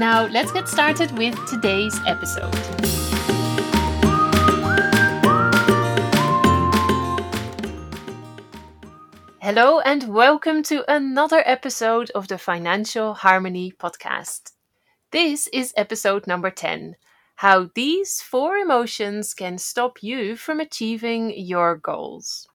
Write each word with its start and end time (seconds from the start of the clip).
Now, 0.00 0.24
let's 0.28 0.50
get 0.50 0.66
started 0.66 1.12
with 1.18 1.36
today's 1.46 1.94
episode. 2.06 2.54
Hello, 9.42 9.80
and 9.80 10.08
welcome 10.08 10.62
to 10.62 10.90
another 10.90 11.42
episode 11.44 12.08
of 12.14 12.28
the 12.28 12.38
Financial 12.38 13.12
Harmony 13.12 13.74
Podcast. 13.78 14.52
This 15.10 15.48
is 15.48 15.74
episode 15.76 16.26
number 16.26 16.50
10 16.50 16.96
How 17.36 17.68
these 17.74 18.22
four 18.22 18.56
emotions 18.56 19.34
can 19.34 19.58
stop 19.58 20.02
you 20.02 20.34
from 20.34 20.60
achieving 20.60 21.38
your 21.38 21.76
goals. 21.76 22.48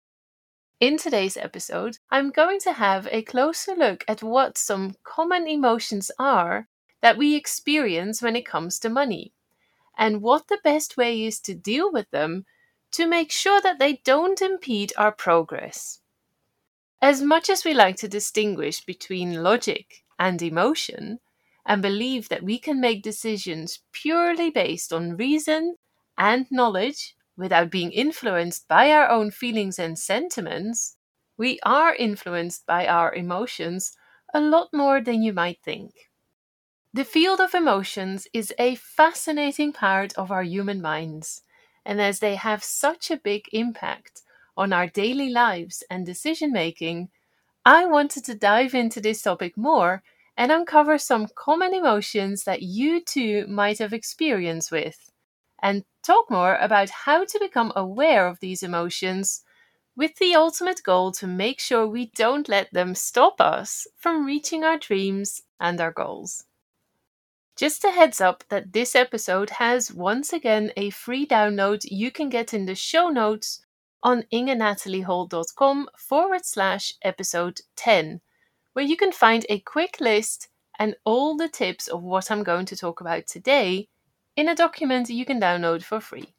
In 0.80 0.98
today's 0.98 1.38
episode, 1.38 2.00
I'm 2.10 2.32
going 2.32 2.60
to 2.62 2.74
have 2.74 3.08
a 3.12 3.22
closer 3.22 3.76
look 3.76 4.04
at 4.08 4.24
what 4.24 4.58
some 4.58 4.96
common 5.04 5.48
emotions 5.48 6.10
are 6.18 6.70
that 7.02 7.18
we 7.18 7.36
experience 7.36 8.22
when 8.22 8.36
it 8.36 8.46
comes 8.46 8.80
to 8.80 8.90
money, 8.90 9.34
and 9.98 10.22
what 10.22 10.48
the 10.50 10.60
best 10.64 10.98
way 10.98 11.24
is 11.24 11.40
to 11.42 11.56
deal 11.56 11.92
with 11.92 12.10
them 12.12 12.46
to 12.92 13.08
make 13.08 13.32
sure 13.32 13.62
that 13.62 13.80
they 13.80 13.98
don't 14.06 14.42
impede 14.42 14.94
our 14.98 15.12
progress. 15.12 16.02
As 17.02 17.22
much 17.22 17.50
as 17.50 17.64
we 17.64 17.74
like 17.74 17.96
to 17.98 18.10
distinguish 18.10 18.84
between 18.84 19.42
logic 19.42 20.04
and 20.20 20.42
emotion, 20.42 21.22
and 21.66 21.82
believe 21.82 22.28
that 22.28 22.44
we 22.44 22.60
can 22.60 22.82
make 22.82 23.02
decisions 23.02 23.80
purely 23.94 24.50
based 24.50 24.92
on 24.92 25.16
reason 25.16 25.78
and 26.18 26.52
knowledge 26.52 27.16
without 27.38 27.70
being 27.72 27.94
influenced 27.94 28.68
by 28.68 28.92
our 28.92 29.08
own 29.10 29.32
feelings 29.32 29.80
and 29.80 29.98
sentiments, 29.98 30.98
we 31.38 31.62
are 31.62 31.96
influenced 31.96 32.66
by 32.66 32.86
our 32.88 33.16
emotions 33.16 33.96
a 34.34 34.42
lot 34.42 34.74
more 34.74 35.00
than 35.00 35.24
you 35.24 35.32
might 35.32 35.62
think. 35.64 36.10
The 36.96 37.04
field 37.04 37.42
of 37.42 37.54
emotions 37.54 38.26
is 38.32 38.54
a 38.58 38.76
fascinating 38.76 39.74
part 39.74 40.14
of 40.14 40.32
our 40.32 40.44
human 40.44 40.82
minds, 40.82 41.44
and 41.84 42.00
as 42.00 42.20
they 42.20 42.36
have 42.36 42.64
such 42.64 43.12
a 43.12 43.18
big 43.18 43.50
impact 43.52 44.22
on 44.56 44.72
our 44.72 44.88
daily 44.88 45.28
lives 45.30 45.84
and 45.90 46.06
decision 46.06 46.54
making, 46.54 47.10
I 47.66 47.86
wanted 47.86 48.24
to 48.24 48.36
dive 48.36 48.74
into 48.74 49.02
this 49.02 49.22
topic 49.22 49.58
more 49.58 50.04
and 50.38 50.54
uncover 50.54 50.98
some 50.98 51.28
common 51.36 51.74
emotions 51.74 52.46
that 52.46 52.62
you 52.62 53.02
too 53.02 53.46
might 53.48 53.80
have 53.80 53.92
experience 53.92 54.72
with, 54.72 55.12
and 55.62 55.84
talk 56.02 56.32
more 56.32 56.56
about 56.56 56.92
how 56.92 57.26
to 57.26 57.40
become 57.40 57.74
aware 57.76 58.26
of 58.26 58.40
these 58.40 58.64
emotions 58.64 59.44
with 59.98 60.16
the 60.18 60.36
ultimate 60.36 60.84
goal 60.84 61.12
to 61.14 61.28
make 61.28 61.60
sure 61.60 61.88
we 61.88 62.08
don't 62.16 62.48
let 62.48 62.72
them 62.74 62.96
stop 62.96 63.42
us 63.42 63.88
from 63.98 64.26
reaching 64.26 64.64
our 64.64 64.78
dreams 64.78 65.42
and 65.60 65.82
our 65.82 65.92
goals. 65.92 66.46
Just 67.56 67.86
a 67.86 67.92
heads 67.92 68.20
up 68.20 68.44
that 68.50 68.74
this 68.74 68.96
episode 68.96 69.50
has 69.50 69.94
once 69.94 70.34
again 70.34 70.74
a 70.76 70.90
free 70.90 71.26
download 71.26 71.86
you 71.90 72.12
can 72.12 72.28
get 72.28 72.54
in 72.54 72.66
the 72.66 72.76
show 72.76 73.08
notes 73.08 73.66
on 74.04 74.24
ingenatalieHall.com 74.34 75.88
forward 75.98 76.46
slash 76.46 76.94
episode 77.02 77.62
10, 77.78 78.20
where 78.74 78.84
you 78.84 78.98
can 78.98 79.14
find 79.14 79.46
a 79.48 79.62
quick 79.62 80.02
list 80.02 80.50
and 80.78 80.98
all 81.06 81.38
the 81.38 81.48
tips 81.48 81.88
of 81.88 82.04
what 82.04 82.30
I'm 82.30 82.44
going 82.44 82.66
to 82.66 82.76
talk 82.76 83.00
about 83.00 83.26
today 83.26 83.88
in 84.36 84.50
a 84.50 84.56
document 84.56 85.10
you 85.10 85.26
can 85.26 85.40
download 85.40 85.82
for 85.82 86.02
free. 86.02 86.34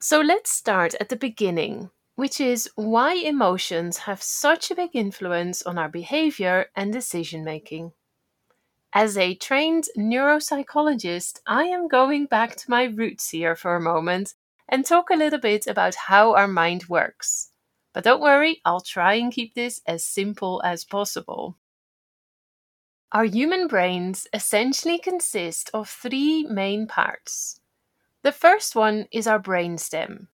So 0.00 0.20
let's 0.20 0.50
start 0.50 0.96
at 1.00 1.10
the 1.10 1.16
beginning, 1.16 1.90
which 2.16 2.40
is 2.40 2.68
why 2.74 3.14
emotions 3.14 3.98
have 3.98 4.20
such 4.20 4.72
a 4.72 4.74
big 4.74 4.90
influence 4.94 5.62
on 5.62 5.78
our 5.78 5.88
behavior 5.88 6.66
and 6.74 6.92
decision 6.92 7.44
making. 7.44 7.92
As 8.94 9.16
a 9.16 9.34
trained 9.34 9.88
neuropsychologist, 9.96 11.40
I 11.46 11.64
am 11.64 11.88
going 11.88 12.26
back 12.26 12.56
to 12.56 12.70
my 12.70 12.84
roots 12.84 13.30
here 13.30 13.56
for 13.56 13.74
a 13.74 13.80
moment 13.80 14.34
and 14.68 14.84
talk 14.84 15.08
a 15.08 15.16
little 15.16 15.38
bit 15.38 15.66
about 15.66 15.94
how 15.94 16.34
our 16.34 16.46
mind 16.46 16.90
works. 16.90 17.52
But 17.94 18.04
don't 18.04 18.20
worry, 18.20 18.60
I'll 18.66 18.82
try 18.82 19.14
and 19.14 19.32
keep 19.32 19.54
this 19.54 19.80
as 19.86 20.04
simple 20.04 20.60
as 20.62 20.84
possible. 20.84 21.56
Our 23.12 23.24
human 23.24 23.66
brains 23.66 24.26
essentially 24.34 24.98
consist 24.98 25.70
of 25.72 25.88
three 25.88 26.44
main 26.44 26.86
parts. 26.86 27.60
The 28.22 28.32
first 28.32 28.76
one 28.76 29.08
is 29.10 29.26
our 29.26 29.40
brainstem. 29.40 30.26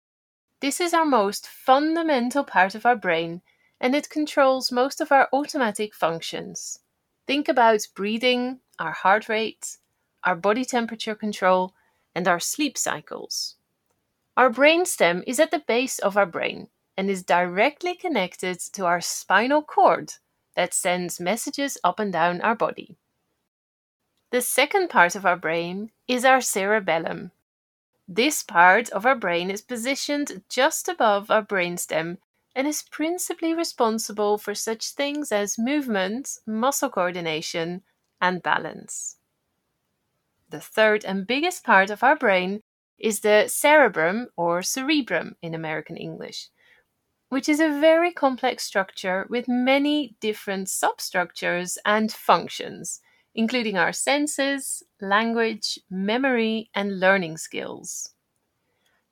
This 0.61 0.81
is 0.81 0.95
our 0.95 1.05
most 1.05 1.47
fundamental 1.47 2.43
part 2.43 2.75
of 2.75 2.87
our 2.87 2.97
brain 2.97 3.43
and 3.83 3.95
it 3.95 4.09
controls 4.09 4.73
most 4.73 5.03
of 5.03 5.13
our 5.13 5.29
automatic 5.31 5.95
functions. 5.95 6.79
Think 7.27 7.49
about 7.49 7.87
breathing, 7.95 8.61
our 8.79 8.93
heart 8.93 9.29
rate, 9.29 9.79
our 10.25 10.37
body 10.37 10.65
temperature 10.65 11.15
control, 11.15 11.75
and 12.15 12.29
our 12.29 12.41
sleep 12.41 12.79
cycles. 12.79 13.57
Our 14.37 14.51
brainstem 14.51 15.25
is 15.27 15.41
at 15.41 15.51
the 15.51 15.65
base 15.67 15.99
of 15.99 16.17
our 16.17 16.27
brain 16.27 16.69
and 16.97 17.11
is 17.11 17.23
directly 17.23 17.95
connected 17.95 18.61
to 18.73 18.87
our 18.87 19.01
spinal 19.01 19.63
cord 19.63 20.15
that 20.55 20.73
sends 20.73 21.21
messages 21.21 21.79
up 21.83 21.99
and 21.99 22.13
down 22.13 22.41
our 22.41 22.55
body. 22.55 22.97
The 24.31 24.41
second 24.41 24.89
part 24.89 25.15
of 25.15 25.27
our 25.27 25.37
brain 25.37 25.91
is 26.09 26.25
our 26.25 26.41
cerebellum. 26.41 27.33
This 28.09 28.43
part 28.43 28.89
of 28.91 29.05
our 29.05 29.17
brain 29.17 29.51
is 29.51 29.63
positioned 29.63 30.43
just 30.49 30.89
above 30.89 31.31
our 31.31 31.43
brainstem 31.45 32.19
and 32.57 32.67
is 32.67 32.83
principally 32.91 33.53
responsible 33.53 34.39
for 34.39 34.55
such 34.55 34.93
things 34.93 35.31
as 35.31 35.59
movement, 35.59 36.39
muscle 36.47 36.89
coordination, 36.89 37.83
and 38.19 38.43
balance. 38.43 39.19
The 40.49 40.61
third 40.61 41.05
and 41.05 41.27
biggest 41.27 41.65
part 41.65 41.91
of 41.91 42.03
our 42.03 42.17
brain 42.17 42.63
is 42.99 43.21
the 43.21 43.47
cerebrum 43.49 44.29
or 44.37 44.63
cerebrum 44.63 45.37
in 45.43 45.55
American 45.55 45.99
English, 45.99 46.49
which 47.29 47.47
is 47.47 47.61
a 47.61 47.79
very 47.79 48.11
complex 48.11 48.65
structure 48.65 49.27
with 49.29 49.49
many 49.49 50.17
different 50.21 50.71
substructures 50.71 51.77
and 51.85 52.11
functions, 52.11 53.03
including 53.35 53.77
our 53.77 53.93
senses, 53.93 54.83
language, 54.99 55.79
memory, 55.91 56.71
and 56.75 57.01
learning 57.01 57.37
skills. 57.37 58.15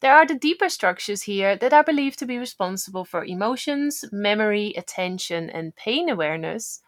There 0.04 0.14
are 0.14 0.26
the 0.26 0.34
deeper 0.34 0.68
structures 0.68 1.22
here 1.22 1.56
that 1.56 1.72
are 1.72 1.82
believed 1.82 2.18
to 2.18 2.26
be 2.26 2.36
responsible 2.36 3.06
for 3.06 3.24
emotions, 3.24 4.04
memory, 4.12 4.74
attention, 4.76 5.48
and 5.48 5.74
pain 5.74 6.10
awareness, 6.10 6.82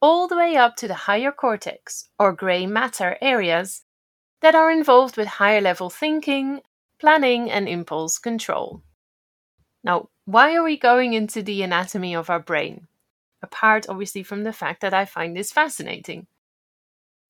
all 0.00 0.26
the 0.26 0.38
way 0.38 0.56
up 0.56 0.76
to 0.76 0.88
the 0.88 1.04
higher 1.04 1.32
cortex 1.32 2.08
or 2.18 2.32
grey 2.32 2.64
matter 2.64 3.18
areas 3.20 3.82
that 4.40 4.54
are 4.54 4.70
involved 4.70 5.18
with 5.18 5.36
higher 5.36 5.60
level 5.60 5.90
thinking, 5.90 6.62
planning, 6.98 7.50
and 7.50 7.68
impulse 7.68 8.18
control. 8.18 8.82
Now, 9.84 10.08
why 10.24 10.54
are 10.54 10.64
we 10.64 10.78
going 10.78 11.12
into 11.12 11.42
the 11.42 11.62
anatomy 11.62 12.16
of 12.16 12.30
our 12.30 12.40
brain? 12.40 12.86
Apart, 13.42 13.84
obviously, 13.90 14.22
from 14.22 14.44
the 14.44 14.52
fact 14.54 14.80
that 14.80 14.94
I 14.94 15.04
find 15.04 15.36
this 15.36 15.52
fascinating. 15.52 16.26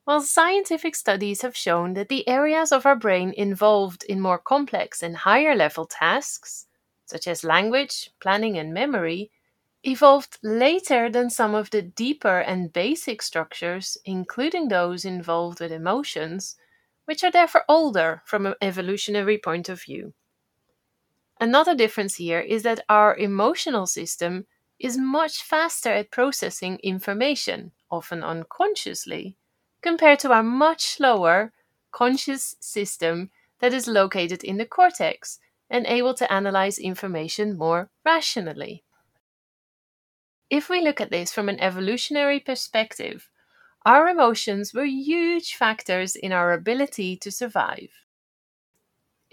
Well, 0.05 0.21
scientific 0.21 0.95
studies 0.95 1.41
have 1.41 1.57
shown 1.57 1.93
that 1.95 2.07
the 2.07 2.25
areas 2.25 2.71
of 2.71 2.85
our 2.85 2.95
brain 2.95 3.33
involved 3.35 4.05
in 4.05 4.21
more 4.21 4.39
complex 4.39 5.03
and 5.03 5.17
higher 5.17 5.53
level 5.55 5.85
tasks, 5.85 6.67
such 7.05 7.27
as 7.27 7.43
language, 7.43 8.09
planning, 8.21 8.57
and 8.57 8.73
memory, 8.73 9.29
evolved 9.83 10.37
later 10.41 11.09
than 11.09 11.29
some 11.29 11.53
of 11.53 11.69
the 11.71 11.81
deeper 11.81 12.39
and 12.39 12.71
basic 12.71 13.21
structures, 13.21 13.97
including 14.05 14.69
those 14.69 15.03
involved 15.03 15.59
with 15.59 15.73
emotions, 15.73 16.55
which 17.03 17.21
are 17.21 17.31
therefore 17.31 17.65
older 17.67 18.21
from 18.25 18.45
an 18.45 18.55
evolutionary 18.61 19.37
point 19.37 19.67
of 19.67 19.81
view. 19.81 20.13
Another 21.39 21.75
difference 21.75 22.15
here 22.15 22.39
is 22.39 22.63
that 22.63 22.83
our 22.89 23.15
emotional 23.15 23.85
system 23.85 24.47
is 24.79 24.97
much 24.97 25.43
faster 25.43 25.91
at 25.91 26.09
processing 26.09 26.79
information, 26.81 27.71
often 27.91 28.23
unconsciously, 28.23 29.37
compared 29.83 30.19
to 30.19 30.31
our 30.31 30.41
much 30.43 30.81
slower 30.83 31.51
conscious 31.91 32.55
system 32.59 33.29
that 33.59 33.73
is 33.73 33.87
located 33.87 34.43
in 34.43 34.57
the 34.57 34.65
cortex 34.65 35.39
and 35.69 35.85
able 35.85 36.13
to 36.13 36.31
analyze 36.31 36.77
information 36.79 37.57
more 37.57 37.89
rationally. 38.05 38.83
If 40.49 40.69
we 40.69 40.81
look 40.81 41.01
at 41.01 41.09
this 41.09 41.31
from 41.31 41.49
an 41.49 41.59
evolutionary 41.59 42.39
perspective, 42.39 43.29
our 43.85 44.07
emotions 44.07 44.73
were 44.73 44.85
huge 44.85 45.55
factors 45.55 46.15
in 46.15 46.31
our 46.31 46.53
ability 46.53 47.17
to 47.17 47.31
survive. 47.31 47.89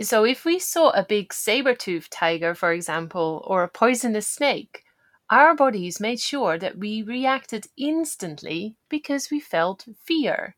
So, 0.01 0.25
if 0.25 0.45
we 0.45 0.59
saw 0.59 0.91
a 0.91 1.05
big 1.05 1.33
saber 1.33 1.75
toothed 1.75 2.11
tiger, 2.11 2.55
for 2.55 2.73
example, 2.73 3.45
or 3.47 3.63
a 3.63 3.69
poisonous 3.69 4.27
snake, 4.27 4.83
our 5.31 5.55
bodies 5.55 5.99
made 5.99 6.21
sure 6.21 6.59
that 6.59 6.77
we 6.77 7.01
reacted 7.03 7.69
instantly 7.79 8.77
because 8.91 9.31
we 9.31 9.41
felt 9.41 9.87
fear. 9.97 10.57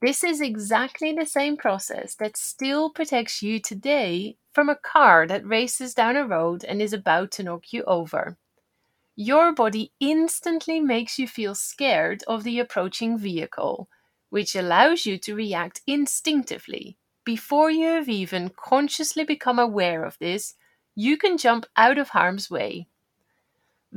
This 0.00 0.24
is 0.24 0.40
exactly 0.40 1.12
the 1.12 1.26
same 1.26 1.58
process 1.58 2.14
that 2.14 2.38
still 2.38 2.88
protects 2.88 3.42
you 3.42 3.60
today 3.60 4.38
from 4.54 4.70
a 4.70 4.74
car 4.74 5.26
that 5.26 5.46
races 5.46 5.92
down 5.92 6.16
a 6.16 6.26
road 6.26 6.64
and 6.64 6.80
is 6.80 6.94
about 6.94 7.30
to 7.32 7.42
knock 7.42 7.74
you 7.74 7.84
over. 7.84 8.38
Your 9.16 9.52
body 9.52 9.92
instantly 10.00 10.80
makes 10.80 11.18
you 11.18 11.28
feel 11.28 11.54
scared 11.54 12.24
of 12.28 12.44
the 12.44 12.60
approaching 12.60 13.18
vehicle, 13.18 13.88
which 14.30 14.56
allows 14.56 15.06
you 15.06 15.18
to 15.18 15.34
react 15.34 15.82
instinctively. 15.86 16.98
Before 17.24 17.70
you 17.70 17.86
have 17.88 18.08
even 18.08 18.50
consciously 18.50 19.24
become 19.24 19.58
aware 19.58 20.04
of 20.04 20.18
this, 20.18 20.54
you 20.94 21.16
can 21.18 21.38
jump 21.38 21.66
out 21.76 21.98
of 21.98 22.10
harm's 22.10 22.50
way. 22.50 22.88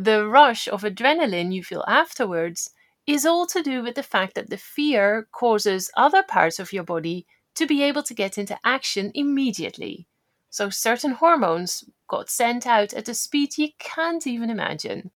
The 0.01 0.25
rush 0.25 0.69
of 0.69 0.83
adrenaline 0.83 1.53
you 1.53 1.61
feel 1.61 1.83
afterwards 1.85 2.69
is 3.05 3.25
all 3.25 3.45
to 3.47 3.61
do 3.61 3.83
with 3.83 3.95
the 3.95 4.01
fact 4.01 4.33
that 4.35 4.49
the 4.49 4.55
fear 4.55 5.27
causes 5.33 5.91
other 5.97 6.23
parts 6.23 6.57
of 6.57 6.71
your 6.71 6.85
body 6.85 7.27
to 7.55 7.67
be 7.67 7.83
able 7.83 8.03
to 8.03 8.13
get 8.13 8.37
into 8.37 8.57
action 8.63 9.11
immediately. 9.13 10.07
So 10.49 10.69
certain 10.69 11.11
hormones 11.11 11.83
got 12.07 12.29
sent 12.29 12.65
out 12.65 12.93
at 12.93 13.09
a 13.09 13.13
speed 13.13 13.57
you 13.57 13.71
can't 13.77 14.25
even 14.25 14.49
imagine. 14.49 15.11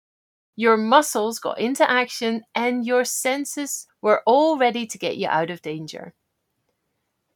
Your 0.54 0.76
muscles 0.76 1.38
got 1.38 1.58
into 1.58 1.90
action 1.90 2.42
and 2.54 2.84
your 2.84 3.06
senses 3.06 3.86
were 4.02 4.22
all 4.26 4.58
ready 4.58 4.86
to 4.86 4.98
get 4.98 5.16
you 5.16 5.28
out 5.28 5.48
of 5.48 5.62
danger. 5.62 6.12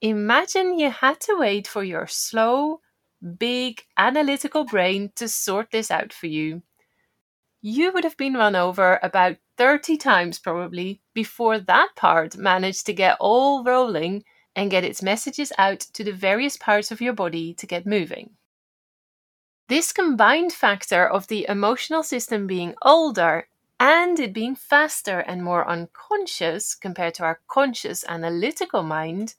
Imagine 0.03 0.79
you 0.79 0.91
had 0.91 1.19
to 1.21 1.39
wait 1.39 1.67
for 1.67 1.83
your 1.83 2.06
slow, 2.09 2.83
big, 3.39 3.85
analytical 3.97 4.67
brain 4.67 5.12
to 5.17 5.29
sort 5.29 5.71
this 5.71 5.91
out 5.91 6.12
for 6.12 6.27
you. 6.27 6.61
You 7.61 7.93
would 7.93 8.05
have 8.05 8.17
been 8.17 8.35
run 8.35 8.55
over 8.55 9.01
about 9.03 9.37
30 9.57 9.97
times 9.97 10.39
probably 10.39 11.01
before 11.13 11.59
that 11.59 11.91
part 11.97 12.37
managed 12.37 12.87
to 12.87 12.93
get 12.93 13.17
all 13.19 13.65
rolling 13.65 14.25
and 14.55 14.71
get 14.71 14.85
its 14.85 15.03
messages 15.03 15.53
out 15.59 15.81
to 15.81 16.05
the 16.05 16.13
various 16.13 16.57
parts 16.57 16.91
of 16.91 17.01
your 17.01 17.13
body 17.13 17.55
to 17.55 17.67
get 17.67 17.87
moving. 17.87 18.37
This 19.69 19.93
combined 19.93 20.53
factor 20.53 21.07
of 21.07 21.27
the 21.27 21.47
emotional 21.49 22.03
system 22.03 22.47
being 22.47 22.75
older 22.83 23.49
and 23.81 24.19
it 24.19 24.33
being 24.33 24.55
faster 24.55 25.19
and 25.19 25.43
more 25.43 25.69
unconscious 25.69 26.75
compared 26.75 27.15
to 27.15 27.25
our 27.25 27.41
conscious 27.49 28.05
analytical 28.09 28.83
mind 28.83 29.35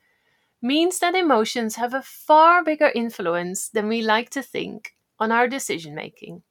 means 0.62 1.00
that 1.00 1.16
emotions 1.16 1.76
have 1.76 1.94
a 1.94 2.02
far 2.02 2.64
bigger 2.64 2.92
influence 2.94 3.70
than 3.70 3.88
we 3.88 4.02
like 4.02 4.30
to 4.32 4.44
think 4.44 4.96
on 5.20 5.32
our 5.32 5.48
decision 5.48 5.96
making. 5.96 6.44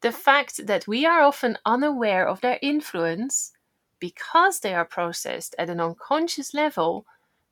The 0.00 0.12
fact 0.12 0.66
that 0.66 0.86
we 0.86 1.06
are 1.06 1.22
often 1.22 1.58
unaware 1.64 2.26
of 2.26 2.40
their 2.40 2.58
influence 2.62 3.52
because 3.98 4.60
they 4.60 4.74
are 4.74 4.84
processed 4.84 5.54
at 5.58 5.70
an 5.70 5.80
unconscious 5.80 6.54
level 6.54 7.06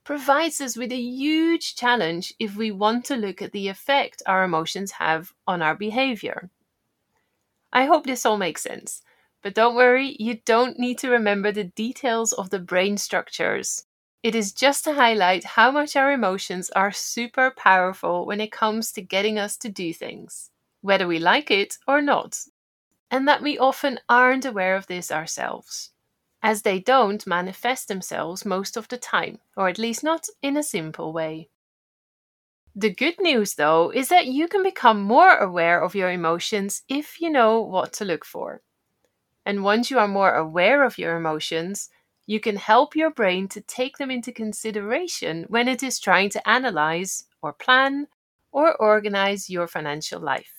provides 0.05 0.61
us 0.61 0.77
with 0.77 0.93
a 0.93 1.01
huge 1.01 1.75
challenge 1.75 2.33
if 2.39 2.57
we 2.57 2.71
want 2.71 3.05
to 3.07 3.17
look 3.17 3.43
at 3.43 3.53
the 3.53 3.69
effect 3.69 4.23
our 4.27 4.45
emotions 4.45 4.93
have 4.93 5.35
on 5.47 5.61
our 5.63 5.75
behavior. 5.75 6.51
I 7.73 7.87
hope 7.87 8.07
this 8.07 8.25
all 8.25 8.39
makes 8.39 8.63
sense, 8.63 9.03
but 9.43 9.55
don't 9.55 9.75
worry, 9.75 10.17
you 10.19 10.41
don't 10.45 10.79
need 10.79 10.99
to 10.99 11.11
remember 11.11 11.51
the 11.53 11.65
details 11.65 12.33
of 12.33 12.51
the 12.51 12.61
brain 12.61 12.97
structures. 12.97 13.87
It 14.23 14.35
is 14.35 14.53
just 14.53 14.85
to 14.85 14.95
highlight 14.95 15.45
how 15.45 15.71
much 15.71 15.97
our 15.97 16.13
emotions 16.13 16.71
are 16.71 16.93
super 16.93 17.51
powerful 17.51 18.25
when 18.25 18.41
it 18.41 18.53
comes 18.53 18.93
to 18.93 19.03
getting 19.03 19.39
us 19.39 19.57
to 19.59 19.69
do 19.69 19.93
things, 19.93 20.51
whether 20.87 21.07
we 21.09 21.19
like 21.19 21.51
it 21.51 21.77
or 21.87 22.01
not, 22.01 22.39
and 23.11 23.27
that 23.29 23.43
we 23.43 23.59
often 23.59 23.99
aren't 24.09 24.45
aware 24.45 24.77
of 24.77 24.87
this 24.87 25.11
ourselves 25.11 25.91
as 26.43 26.63
they 26.63 26.79
don't 26.79 27.27
manifest 27.27 27.89
themselves 27.89 28.45
most 28.45 28.77
of 28.77 28.87
the 28.89 28.97
time, 28.97 29.41
or 29.57 29.69
at 29.69 29.79
least 29.79 30.05
not 30.05 30.29
in 30.43 30.57
a 30.57 30.63
simple 30.63 31.13
way. 31.13 31.49
The 32.77 32.95
good 32.95 33.17
news, 33.19 33.55
though, 33.55 33.91
is 33.91 34.11
that 34.11 34.27
you 34.27 34.47
can 34.47 34.63
become 34.63 35.03
more 35.03 35.37
aware 35.37 35.83
of 35.83 35.97
your 35.97 36.11
emotions 36.11 36.83
if 36.89 37.21
you 37.21 37.31
know 37.31 37.61
what 37.61 37.93
to 37.95 38.05
look 38.05 38.25
for. 38.25 38.63
And 39.45 39.65
once 39.65 39.91
you 39.91 39.99
are 39.99 40.09
more 40.09 40.35
aware 40.35 40.85
of 40.85 40.99
your 40.99 41.17
emotions, 41.17 41.89
you 42.27 42.39
can 42.39 42.57
help 42.57 42.95
your 42.95 43.11
brain 43.11 43.49
to 43.49 43.61
take 43.61 43.97
them 43.97 44.11
into 44.11 44.31
consideration 44.31 45.47
when 45.49 45.69
it 45.69 45.83
is 45.83 45.99
trying 45.99 46.31
to 46.31 46.49
analyze 46.49 47.25
or 47.43 47.53
plan 47.53 48.07
or 48.53 48.77
organize 48.77 49.51
your 49.51 49.67
financial 49.67 50.21
life. 50.21 50.56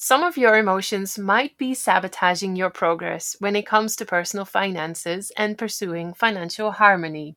Some 0.00 0.22
of 0.22 0.38
your 0.38 0.56
emotions 0.56 1.18
might 1.18 1.58
be 1.58 1.74
sabotaging 1.74 2.56
your 2.56 2.70
progress 2.70 3.36
when 3.38 3.54
it 3.54 3.66
comes 3.66 3.96
to 3.96 4.06
personal 4.06 4.46
finances 4.46 5.30
and 5.36 5.58
pursuing 5.58 6.14
financial 6.14 6.72
harmony. 6.72 7.36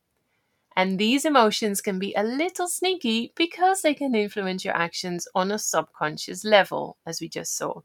And 0.75 0.99
these 0.99 1.25
emotions 1.25 1.81
can 1.81 1.99
be 1.99 2.13
a 2.15 2.23
little 2.23 2.67
sneaky 2.67 3.33
because 3.35 3.81
they 3.81 3.93
can 3.93 4.15
influence 4.15 4.65
your 4.65 4.75
actions 4.75 5.27
on 5.35 5.51
a 5.51 5.59
subconscious 5.59 6.45
level, 6.45 6.97
as 7.05 7.21
we 7.21 7.29
just 7.29 7.57
saw. 7.57 7.81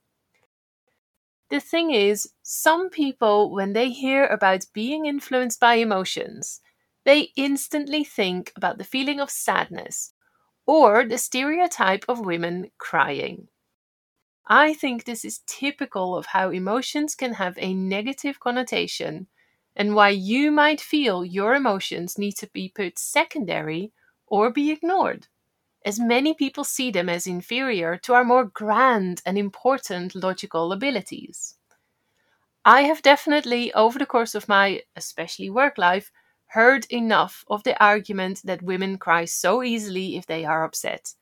The 1.48 1.58
thing 1.58 1.90
is, 1.90 2.30
some 2.44 2.88
people, 2.88 3.50
when 3.50 3.72
they 3.72 3.90
hear 3.90 4.26
about 4.26 4.66
being 4.72 5.06
influenced 5.06 5.58
by 5.58 5.74
emotions, 5.74 6.60
they 7.02 7.32
instantly 7.34 8.04
think 8.04 8.52
about 8.54 8.78
the 8.78 8.84
feeling 8.84 9.18
of 9.18 9.30
sadness 9.32 10.12
or 10.66 11.04
the 11.06 11.18
stereotype 11.18 12.04
of 12.08 12.26
women 12.26 12.72
crying. 12.78 13.48
I 14.48 14.74
think 14.74 15.04
this 15.04 15.24
is 15.24 15.42
typical 15.46 16.16
of 16.16 16.26
how 16.26 16.50
emotions 16.50 17.14
can 17.14 17.34
have 17.34 17.58
a 17.58 17.74
negative 17.74 18.40
connotation 18.40 19.26
and 19.74 19.94
why 19.94 20.10
you 20.10 20.50
might 20.50 20.80
feel 20.80 21.24
your 21.24 21.54
emotions 21.54 22.16
need 22.16 22.32
to 22.38 22.46
be 22.48 22.68
put 22.68 22.98
secondary 22.98 23.92
or 24.26 24.50
be 24.50 24.70
ignored, 24.70 25.26
as 25.84 26.00
many 26.00 26.34
people 26.34 26.64
see 26.64 26.90
them 26.90 27.08
as 27.08 27.26
inferior 27.26 27.96
to 27.98 28.14
our 28.14 28.24
more 28.24 28.44
grand 28.44 29.22
and 29.26 29.36
important 29.36 30.14
logical 30.14 30.72
abilities. 30.72 31.56
I 32.64 32.82
have 32.82 33.02
definitely, 33.02 33.72
over 33.72 33.98
the 33.98 34.06
course 34.06 34.34
of 34.34 34.48
my 34.48 34.82
especially 34.94 35.48
work 35.50 35.78
life, 35.78 36.12
heard 36.48 36.86
enough 36.90 37.44
of 37.48 37.62
the 37.62 37.82
argument 37.82 38.42
that 38.44 38.62
women 38.62 38.98
cry 38.98 39.24
so 39.24 39.62
easily 39.62 40.16
if 40.16 40.26
they 40.26 40.44
are 40.44 40.64
upset. 40.64 41.14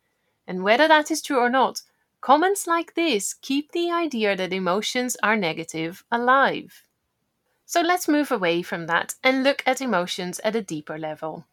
And 0.47 0.63
whether 0.63 0.89
that 0.89 1.11
is 1.11 1.23
true 1.23 1.39
or 1.39 1.51
not, 1.51 1.83
Comments 2.25 2.67
like 2.67 2.95
this 2.95 3.35
keep 3.35 3.73
the 3.73 3.91
idea 3.91 4.35
that 4.35 4.51
emotions 4.51 5.15
are 5.23 5.37
negative 5.37 6.03
alive. 6.11 6.83
So 7.67 7.83
let's 7.83 8.09
move 8.09 8.33
away 8.33 8.63
from 8.63 8.87
that 8.87 9.15
and 9.23 9.45
look 9.45 9.63
at 9.67 9.83
emotions 9.83 10.41
at 10.43 10.57
a 10.57 10.63
deeper 10.63 10.99
level. 10.99 11.45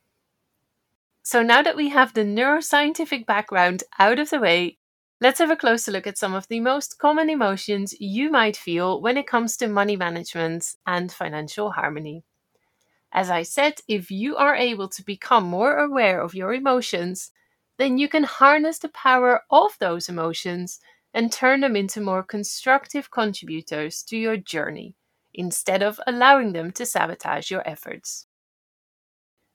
So 1.24 1.44
now 1.44 1.62
that 1.62 1.76
we 1.76 1.90
have 1.90 2.14
the 2.14 2.24
neuroscientific 2.24 3.26
background 3.26 3.84
out 4.00 4.18
of 4.18 4.30
the 4.30 4.40
way, 4.40 4.78
let's 5.20 5.40
have 5.40 5.52
a 5.52 5.58
closer 5.58 5.92
look 5.92 6.08
at 6.08 6.18
some 6.18 6.34
of 6.34 6.48
the 6.48 6.62
most 6.62 6.98
common 6.98 7.30
emotions 7.30 7.94
you 8.00 8.32
might 8.32 8.56
feel 8.56 9.02
when 9.02 9.18
it 9.18 9.28
comes 9.28 9.58
to 9.58 9.68
money 9.68 9.98
management 9.98 10.76
and 10.88 11.12
financial 11.12 11.72
harmony. 11.72 12.24
As 13.12 13.30
I 13.30 13.44
said, 13.44 13.82
if 13.90 14.10
you 14.10 14.38
are 14.38 14.56
able 14.56 14.88
to 14.88 15.04
become 15.04 15.44
more 15.44 15.80
aware 15.80 16.22
of 16.22 16.34
your 16.34 16.54
emotions, 16.54 17.32
then 17.82 17.98
you 17.98 18.08
can 18.08 18.24
harness 18.24 18.78
the 18.78 18.90
power 18.90 19.42
of 19.50 19.76
those 19.80 20.08
emotions 20.08 20.80
and 21.16 21.32
turn 21.32 21.62
them 21.62 21.76
into 21.76 22.00
more 22.00 22.22
constructive 22.22 23.10
contributors 23.10 24.04
to 24.04 24.16
your 24.16 24.38
journey 24.38 24.94
instead 25.34 25.82
of 25.82 26.00
allowing 26.06 26.54
them 26.54 26.72
to 26.72 26.86
sabotage 26.86 27.50
your 27.50 27.68
efforts. 27.68 28.28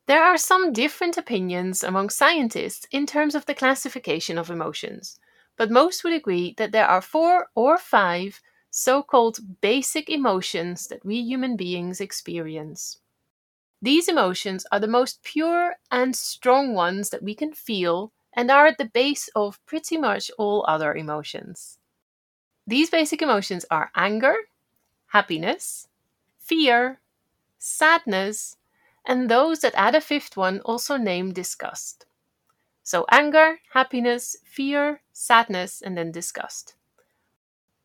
There 0.06 0.25
are 0.25 0.37
some 0.37 0.73
different 0.73 1.16
opinions 1.16 1.85
among 1.85 2.11
scientists 2.11 2.87
in 2.90 3.06
terms 3.06 3.37
of 3.37 3.47
the 3.47 3.54
classification 3.54 4.38
of 4.38 4.50
emotions, 4.50 5.21
but 5.56 5.71
most 5.71 6.02
would 6.02 6.12
agree 6.12 6.54
that 6.59 6.73
there 6.73 6.87
are 6.87 7.00
four 7.00 7.49
or 7.54 7.78
five 7.78 8.40
so 8.71 9.04
called 9.04 9.61
basic 9.61 10.11
emotions 10.11 10.88
that 10.88 11.04
we 11.04 11.16
human 11.16 11.56
beings 11.56 12.00
experience. 12.00 12.99
These 13.80 14.09
emotions 14.09 14.66
are 14.73 14.80
the 14.80 14.88
most 14.88 15.23
pure 15.23 15.76
and 15.92 16.16
strong 16.16 16.75
ones 16.75 17.11
that 17.11 17.23
we 17.23 17.35
can 17.35 17.52
feel 17.52 18.12
and 18.36 18.50
are 18.50 18.66
at 18.68 18.78
the 18.78 18.86
base 18.86 19.28
of 19.34 19.64
pretty 19.66 19.98
much 19.98 20.30
all 20.38 20.64
other 20.68 20.94
emotions. 20.94 21.78
These 22.66 22.90
basic 22.90 23.22
emotions 23.22 23.64
are 23.72 23.90
anger, 23.96 24.36
happiness, 25.08 25.88
fear, 26.38 27.00
sadness, 27.58 28.56
and 29.06 29.30
those 29.30 29.60
that 29.60 29.74
add 29.76 29.94
a 29.96 30.00
fifth 30.02 30.36
one 30.36 30.60
also 30.62 30.96
named 30.98 31.34
disgust. 31.34 32.06
So, 32.84 33.06
anger, 33.10 33.60
happiness, 33.72 34.36
fear, 34.44 35.02
sadness, 35.12 35.82
and 35.82 35.96
then 35.98 36.12
disgust. 36.12 36.76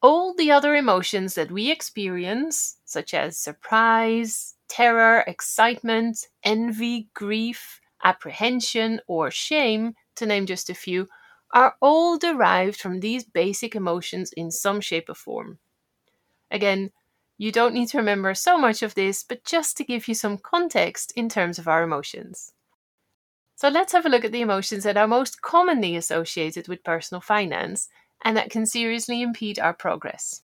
all 0.01 0.33
the 0.35 0.51
other 0.51 0.75
emotions 0.75 1.35
that 1.35 1.51
we 1.51 1.71
experience, 1.71 2.77
such 2.85 3.13
as 3.13 3.37
surprise, 3.37 4.55
terror, 4.67 5.23
excitement, 5.27 6.27
envy, 6.43 7.09
grief, 7.13 7.81
apprehension, 8.03 9.01
or 9.07 9.29
shame, 9.31 9.95
to 10.21 10.27
name 10.27 10.45
just 10.45 10.69
a 10.69 10.75
few, 10.75 11.07
are 11.51 11.75
all 11.81 12.17
derived 12.17 12.79
from 12.79 12.99
these 12.99 13.25
basic 13.25 13.75
emotions 13.75 14.31
in 14.37 14.51
some 14.51 14.79
shape 14.79 15.09
or 15.09 15.15
form. 15.15 15.59
Again, 16.49 16.91
you 17.37 17.51
don't 17.51 17.73
need 17.73 17.87
to 17.89 17.97
remember 17.97 18.33
so 18.35 18.57
much 18.57 18.83
of 18.83 18.93
this, 18.93 19.23
but 19.23 19.43
just 19.43 19.75
to 19.77 19.83
give 19.83 20.07
you 20.07 20.13
some 20.13 20.37
context 20.37 21.11
in 21.15 21.27
terms 21.27 21.57
of 21.57 21.67
our 21.67 21.81
emotions. 21.83 22.53
So 23.55 23.67
let's 23.67 23.93
have 23.93 24.05
a 24.05 24.09
look 24.09 24.23
at 24.23 24.31
the 24.31 24.41
emotions 24.41 24.83
that 24.83 24.97
are 24.97 25.07
most 25.07 25.41
commonly 25.41 25.95
associated 25.95 26.67
with 26.67 26.83
personal 26.83 27.19
finance 27.21 27.89
and 28.23 28.37
that 28.37 28.51
can 28.51 28.65
seriously 28.65 29.21
impede 29.21 29.59
our 29.59 29.73
progress. 29.73 30.43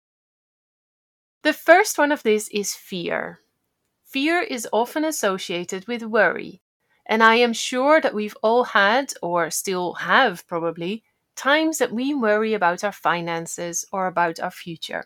The 1.44 1.54
first 1.54 1.98
one 1.98 2.12
of 2.12 2.24
this 2.24 2.50
is 2.50 2.74
fear. 2.74 3.40
Fear 4.06 4.42
is 4.42 4.68
often 4.74 5.06
associated 5.06 5.88
with 5.88 6.02
worry, 6.02 6.62
and 7.08 7.24
I 7.24 7.36
am 7.36 7.54
sure 7.54 8.02
that 8.02 8.14
we've 8.14 8.38
all 8.44 8.66
had, 8.66 9.14
or 9.22 9.50
still 9.50 9.94
have 9.94 10.46
probably, 10.46 11.04
times 11.36 11.78
that 11.78 11.94
we 11.94 12.14
worry 12.14 12.54
about 12.54 12.84
our 12.84 12.92
finances 12.92 13.86
or 13.92 14.08
about 14.08 14.40
our 14.40 14.52
future. 14.52 15.06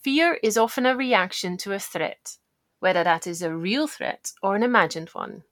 Fear 0.00 0.38
is 0.42 0.56
often 0.56 0.86
a 0.86 0.96
reaction 0.96 1.58
to 1.58 1.72
a 1.72 1.78
threat, 1.78 2.38
whether 2.80 3.04
that 3.04 3.26
is 3.26 3.42
a 3.42 3.54
real 3.54 3.86
threat 3.86 4.32
or 4.42 4.56
an 4.56 4.62
imagined 4.62 5.10
one. 5.10 5.42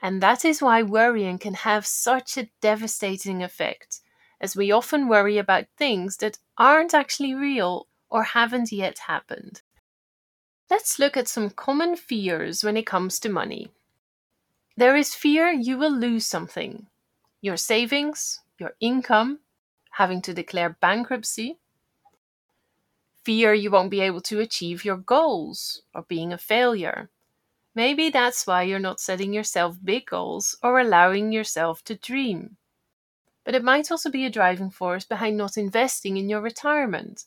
And 0.00 0.22
that 0.22 0.44
is 0.44 0.60
why 0.60 0.82
worrying 0.82 1.38
can 1.38 1.54
have 1.54 1.86
such 1.86 2.36
a 2.36 2.50
devastating 2.60 3.42
effect, 3.42 4.00
as 4.40 4.54
we 4.54 4.70
often 4.70 5.08
worry 5.08 5.38
about 5.38 5.64
things 5.76 6.18
that 6.18 6.38
aren't 6.58 6.92
actually 6.92 7.34
real 7.34 7.88
or 8.10 8.22
haven't 8.22 8.70
yet 8.70 8.98
happened. 9.06 9.62
Let's 10.70 10.98
look 10.98 11.16
at 11.16 11.28
some 11.28 11.50
common 11.50 11.96
fears 11.96 12.62
when 12.62 12.76
it 12.76 12.86
comes 12.86 13.18
to 13.20 13.28
money. 13.28 13.70
There 14.78 14.94
is 14.94 15.12
fear 15.12 15.50
you 15.50 15.76
will 15.76 15.90
lose 15.90 16.24
something 16.24 16.86
your 17.40 17.56
savings, 17.56 18.42
your 18.60 18.76
income, 18.78 19.40
having 19.90 20.22
to 20.22 20.32
declare 20.32 20.78
bankruptcy, 20.80 21.58
fear 23.24 23.52
you 23.52 23.72
won't 23.72 23.90
be 23.90 24.00
able 24.00 24.20
to 24.20 24.38
achieve 24.38 24.84
your 24.84 24.96
goals 24.96 25.82
or 25.92 26.02
being 26.02 26.32
a 26.32 26.38
failure. 26.38 27.10
Maybe 27.74 28.08
that's 28.08 28.46
why 28.46 28.62
you're 28.62 28.78
not 28.78 29.00
setting 29.00 29.32
yourself 29.32 29.76
big 29.82 30.06
goals 30.06 30.56
or 30.62 30.78
allowing 30.78 31.32
yourself 31.32 31.82
to 31.86 31.96
dream. 31.96 32.56
But 33.42 33.56
it 33.56 33.64
might 33.64 33.90
also 33.90 34.12
be 34.12 34.26
a 34.26 34.30
driving 34.30 34.70
force 34.70 35.04
behind 35.04 35.36
not 35.36 35.58
investing 35.58 36.16
in 36.16 36.28
your 36.28 36.40
retirement 36.40 37.24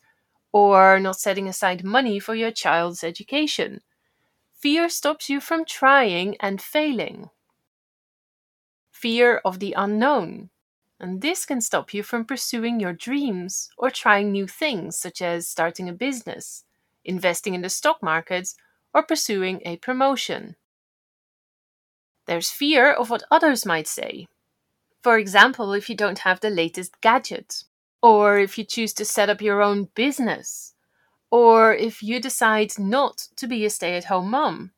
or 0.54 1.02
not 1.02 1.20
setting 1.20 1.50
aside 1.50 1.84
money 1.84 2.18
for 2.18 2.34
your 2.34 2.52
child's 2.52 3.04
education. 3.04 3.82
Fear 4.54 4.88
stops 4.88 5.30
you 5.30 5.42
from 5.42 5.66
trying 5.66 6.38
and 6.40 6.62
failing 6.62 7.30
fear 9.02 9.42
of 9.44 9.60
the 9.60 9.74
unknown. 9.74 10.50
And 11.00 11.22
this 11.22 11.46
can 11.46 11.62
stop 11.62 11.94
you 11.94 12.04
from 12.04 12.26
pursuing 12.26 12.80
your 12.80 12.94
dreams 12.94 13.70
or 13.78 13.90
trying 13.90 14.32
new 14.32 14.48
things, 14.48 14.96
such 14.96 15.22
as 15.22 15.48
starting 15.48 15.90
a 15.90 15.94
business, 15.94 16.64
investing 17.04 17.56
in 17.56 17.62
the 17.62 17.70
stock 17.70 18.04
market, 18.04 18.54
or 18.94 19.02
pursuing 19.02 19.62
a 19.66 19.78
promotion. 19.78 20.56
There's 22.28 22.52
fear 22.52 22.92
of 22.92 23.10
what 23.10 23.24
others 23.32 23.66
might 23.66 23.88
say. 23.88 24.28
For 25.02 25.18
example, 25.18 25.74
if 25.74 25.90
you 25.90 25.96
don't 25.96 26.20
have 26.20 26.40
the 26.40 26.52
latest 26.52 27.02
gadget, 27.02 27.64
or 28.04 28.38
if 28.38 28.58
you 28.58 28.64
choose 28.64 28.94
to 28.94 29.06
set 29.06 29.30
up 29.30 29.42
your 29.42 29.64
own 29.64 29.90
business, 29.96 30.76
or 31.32 31.74
if 31.74 32.04
you 32.04 32.20
decide 32.20 32.78
not 32.78 33.28
to 33.38 33.48
be 33.48 33.66
a 33.66 33.70
stay 33.72 33.98
at 33.98 34.06
home 34.06 34.30
mom, 34.30 34.72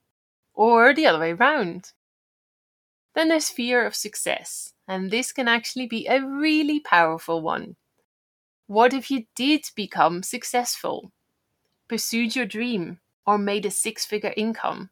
or 0.54 0.94
the 0.94 1.06
other 1.06 1.20
way 1.20 1.34
around. 1.34 1.92
Then 3.16 3.30
there's 3.30 3.50
fear 3.50 3.86
of 3.86 3.96
success, 3.96 4.74
and 4.88 5.10
this 5.12 5.32
can 5.32 5.48
actually 5.48 5.88
be 5.88 6.08
a 6.08 6.24
really 6.26 6.80
powerful 6.80 7.42
one. 7.42 7.76
What 8.68 8.94
if 8.94 9.12
you 9.12 9.26
did 9.36 9.66
become 9.76 10.24
successful, 10.24 11.12
pursued 11.88 12.36
your 12.36 12.46
dream, 12.46 13.02
or 13.26 13.38
made 13.38 13.66
a 13.66 13.72
six 13.72 14.06
figure 14.06 14.34
income? 14.38 14.90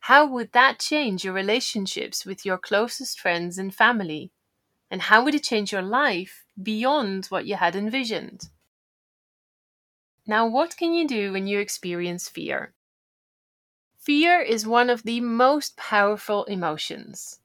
How 0.00 0.26
would 0.26 0.52
that 0.52 0.78
change 0.78 1.24
your 1.24 1.34
relationships 1.34 2.24
with 2.24 2.46
your 2.46 2.58
closest 2.58 3.20
friends 3.20 3.58
and 3.58 3.74
family? 3.74 4.32
And 4.90 5.02
how 5.02 5.24
would 5.24 5.34
it 5.34 5.44
change 5.44 5.72
your 5.72 5.82
life 5.82 6.46
beyond 6.62 7.26
what 7.26 7.46
you 7.46 7.56
had 7.56 7.76
envisioned? 7.76 8.50
Now, 10.26 10.46
what 10.46 10.76
can 10.76 10.94
you 10.94 11.06
do 11.08 11.32
when 11.32 11.46
you 11.48 11.58
experience 11.58 12.28
fear? 12.28 12.72
Fear 13.98 14.40
is 14.40 14.66
one 14.66 14.88
of 14.88 15.02
the 15.02 15.20
most 15.20 15.76
powerful 15.76 16.44
emotions. 16.44 17.39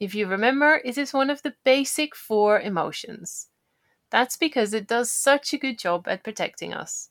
If 0.00 0.14
you 0.14 0.26
remember, 0.26 0.80
it 0.84 0.98
is 0.98 1.12
one 1.12 1.30
of 1.30 1.42
the 1.42 1.54
basic 1.64 2.16
four 2.16 2.60
emotions. 2.60 3.48
That's 4.10 4.36
because 4.36 4.74
it 4.74 4.86
does 4.88 5.10
such 5.10 5.52
a 5.52 5.58
good 5.58 5.78
job 5.78 6.08
at 6.08 6.24
protecting 6.24 6.74
us. 6.74 7.10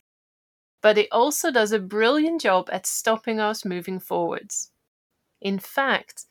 But 0.80 0.98
it 0.98 1.08
also 1.12 1.50
does 1.52 1.72
a 1.72 1.78
brilliant 1.78 2.40
job 2.42 2.68
at 2.72 2.86
stopping 2.86 3.40
us 3.40 3.64
moving 3.64 4.00
forwards. 4.00 4.72
In 5.40 5.58
fact, 5.58 6.26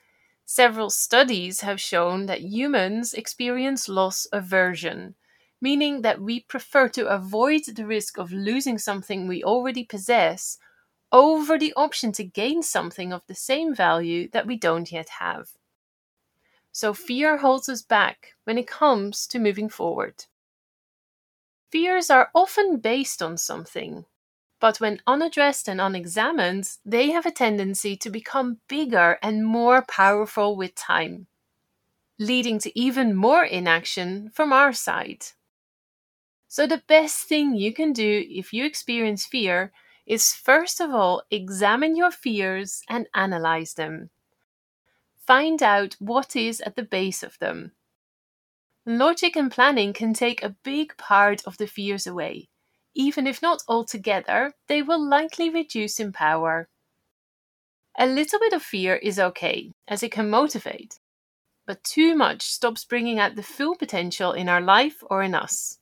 several 0.45 0.89
studies 0.89 1.61
have 1.61 1.81
shown 1.81 2.27
that 2.27 2.41
humans 2.41 3.13
experience 3.13 3.89
loss 3.89 4.27
aversion, 4.31 5.15
meaning 5.61 6.01
that 6.03 6.21
we 6.21 6.41
prefer 6.41 6.89
to 6.89 7.07
avoid 7.07 7.65
the 7.65 7.85
risk 7.85 8.17
of 8.17 8.31
losing 8.31 8.77
something 8.77 9.27
we 9.27 9.43
already 9.43 9.83
possess 9.85 10.57
over 11.11 11.57
the 11.59 11.73
option 11.75 12.11
to 12.13 12.23
gain 12.23 12.63
something 12.63 13.13
of 13.13 13.25
the 13.27 13.35
same 13.35 13.75
value 13.75 14.29
that 14.29 14.47
we 14.47 14.57
don't 14.57 14.91
yet 14.91 15.09
have. 15.19 15.49
So 16.77 16.93
fear 16.93 17.37
holds 17.37 17.69
us 17.69 17.81
back 17.81 18.35
when 18.43 18.59
it 18.59 18.67
comes 18.67 19.25
to 19.29 19.39
moving 19.39 19.67
forward. 19.67 20.25
Fears 21.71 22.11
are 22.11 22.29
often 22.35 22.77
based 22.77 23.19
on 23.19 23.35
something, 23.39 24.05
but 24.59 24.79
when 24.79 25.01
unaddressed 25.07 25.67
and 25.67 25.81
unexamined, 25.81 26.77
they 26.85 27.09
have 27.09 27.25
a 27.25 27.31
tendency 27.31 27.97
to 27.97 28.11
become 28.11 28.59
bigger 28.67 29.17
and 29.23 29.43
more 29.43 29.81
powerful 29.81 30.55
with 30.55 30.75
time, 30.75 31.25
leading 32.19 32.59
to 32.59 32.79
even 32.79 33.15
more 33.15 33.43
inaction 33.43 34.29
from 34.29 34.53
our 34.53 34.71
side. 34.71 35.25
So, 36.47 36.67
the 36.67 36.83
best 36.85 37.27
thing 37.27 37.55
you 37.55 37.73
can 37.73 37.91
do 37.91 38.23
if 38.29 38.53
you 38.53 38.65
experience 38.65 39.25
fear 39.25 39.73
is 40.05 40.35
first 40.35 40.79
of 40.79 40.91
all 40.91 41.23
examine 41.31 41.95
your 41.95 42.11
fears 42.11 42.83
and 42.87 43.07
analyze 43.15 43.73
them 43.73 44.11
find 45.27 45.61
out 45.61 45.95
what 45.99 46.35
is 46.35 46.61
at 46.61 46.75
the 46.75 46.83
base 46.83 47.21
of 47.21 47.37
them. 47.39 47.73
Logic 48.85 49.35
and 49.35 49.51
planning 49.51 49.91
can 49.91 50.13
take 50.13 50.41
a 50.41 50.55
big 50.63 50.95
part 50.95 51.45
of 51.45 51.57
the 51.57 51.67
fears 51.67 52.07
away. 52.07 52.47
Even 52.95 53.27
if 53.27 53.41
not 53.41 53.61
altogether, 53.67 54.53
they 54.67 54.81
will 54.81 55.03
likely 55.05 55.49
reduce 55.49 55.99
in 55.99 56.13
power. 56.13 56.69
A 57.99 58.07
little 58.07 58.39
bit 58.39 58.53
of 58.53 58.63
fear 58.63 58.95
is 58.95 59.19
okay, 59.19 59.73
as 59.87 60.01
it 60.03 60.11
can 60.11 60.29
motivate, 60.29 60.99
but 61.65 61.83
too 61.83 62.15
much 62.15 62.43
stops 62.43 62.85
bringing 62.85 63.19
out 63.19 63.35
the 63.35 63.43
full 63.43 63.75
potential 63.75 64.31
in 64.31 64.47
our 64.47 64.61
life 64.61 65.03
or 65.09 65.21
in 65.21 65.35
us. 65.35 65.79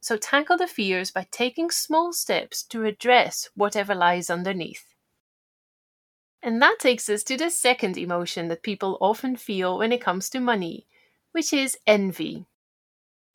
So 0.00 0.16
tackle 0.16 0.56
the 0.56 0.68
fears 0.68 1.10
by 1.10 1.26
taking 1.32 1.70
small 1.70 2.12
steps 2.12 2.62
to 2.64 2.84
address 2.84 3.48
whatever 3.56 3.94
lies 3.94 4.30
underneath. 4.30 4.95
And 6.42 6.62
that 6.62 6.78
takes 6.78 7.08
us 7.08 7.22
to 7.24 7.36
the 7.36 7.50
second 7.50 7.98
emotion 7.98 8.48
that 8.48 8.62
people 8.62 8.98
often 9.00 9.36
feel 9.36 9.78
when 9.78 9.92
it 9.92 10.00
comes 10.00 10.30
to 10.30 10.40
money, 10.40 10.86
which 11.32 11.52
is 11.52 11.78
envy. 11.86 12.46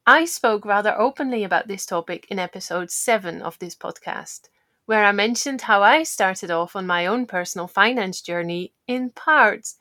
I 0.05 0.25
spoke 0.25 0.65
rather 0.65 0.97
openly 0.97 1.43
about 1.43 1.67
this 1.67 1.85
topic 1.85 2.25
in 2.29 2.39
episode 2.39 2.89
7 2.89 3.41
of 3.41 3.59
this 3.59 3.75
podcast, 3.75 4.49
where 4.85 5.05
I 5.05 5.11
mentioned 5.11 5.61
how 5.61 5.83
I 5.83 6.03
started 6.03 6.49
off 6.49 6.75
on 6.75 6.87
my 6.87 7.05
own 7.05 7.25
personal 7.25 7.67
finance 7.67 8.21
journey 8.21 8.73
in 8.87 9.09
part 9.09 9.73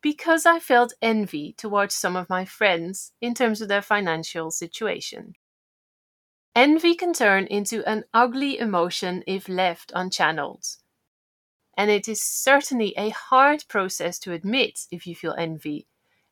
because 0.00 0.46
I 0.46 0.58
felt 0.58 0.94
envy 1.02 1.52
towards 1.52 1.94
some 1.94 2.16
of 2.16 2.28
my 2.28 2.44
friends 2.44 3.12
in 3.20 3.34
terms 3.34 3.60
of 3.60 3.68
their 3.68 3.82
financial 3.82 4.50
situation. 4.50 5.34
Envy 6.54 6.94
can 6.94 7.12
turn 7.12 7.46
into 7.46 7.88
an 7.88 8.04
ugly 8.14 8.58
emotion 8.58 9.22
if 9.26 9.48
left 9.48 9.92
unchanneled 9.94 10.78
and 11.78 11.90
it 11.90 12.08
is 12.10 12.22
certainly 12.22 12.94
a 12.98 13.10
hard 13.10 13.64
process 13.68 14.18
to 14.20 14.34
admit 14.34 14.86
if 14.92 15.06
you 15.06 15.16
feel 15.16 15.34
envy, 15.38 15.88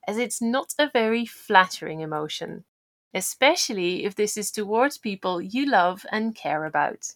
as 0.06 0.18
it's 0.18 0.42
not 0.42 0.74
a 0.78 0.90
very 0.90 1.24
flattering 1.26 2.00
emotion, 2.02 2.66
especially 3.14 4.04
if 4.04 4.16
this 4.16 4.36
is 4.36 4.52
towards 4.52 4.98
people 4.98 5.40
you 5.40 5.66
love 5.66 6.04
and 6.12 6.36
care 6.36 6.66
about. 6.66 7.14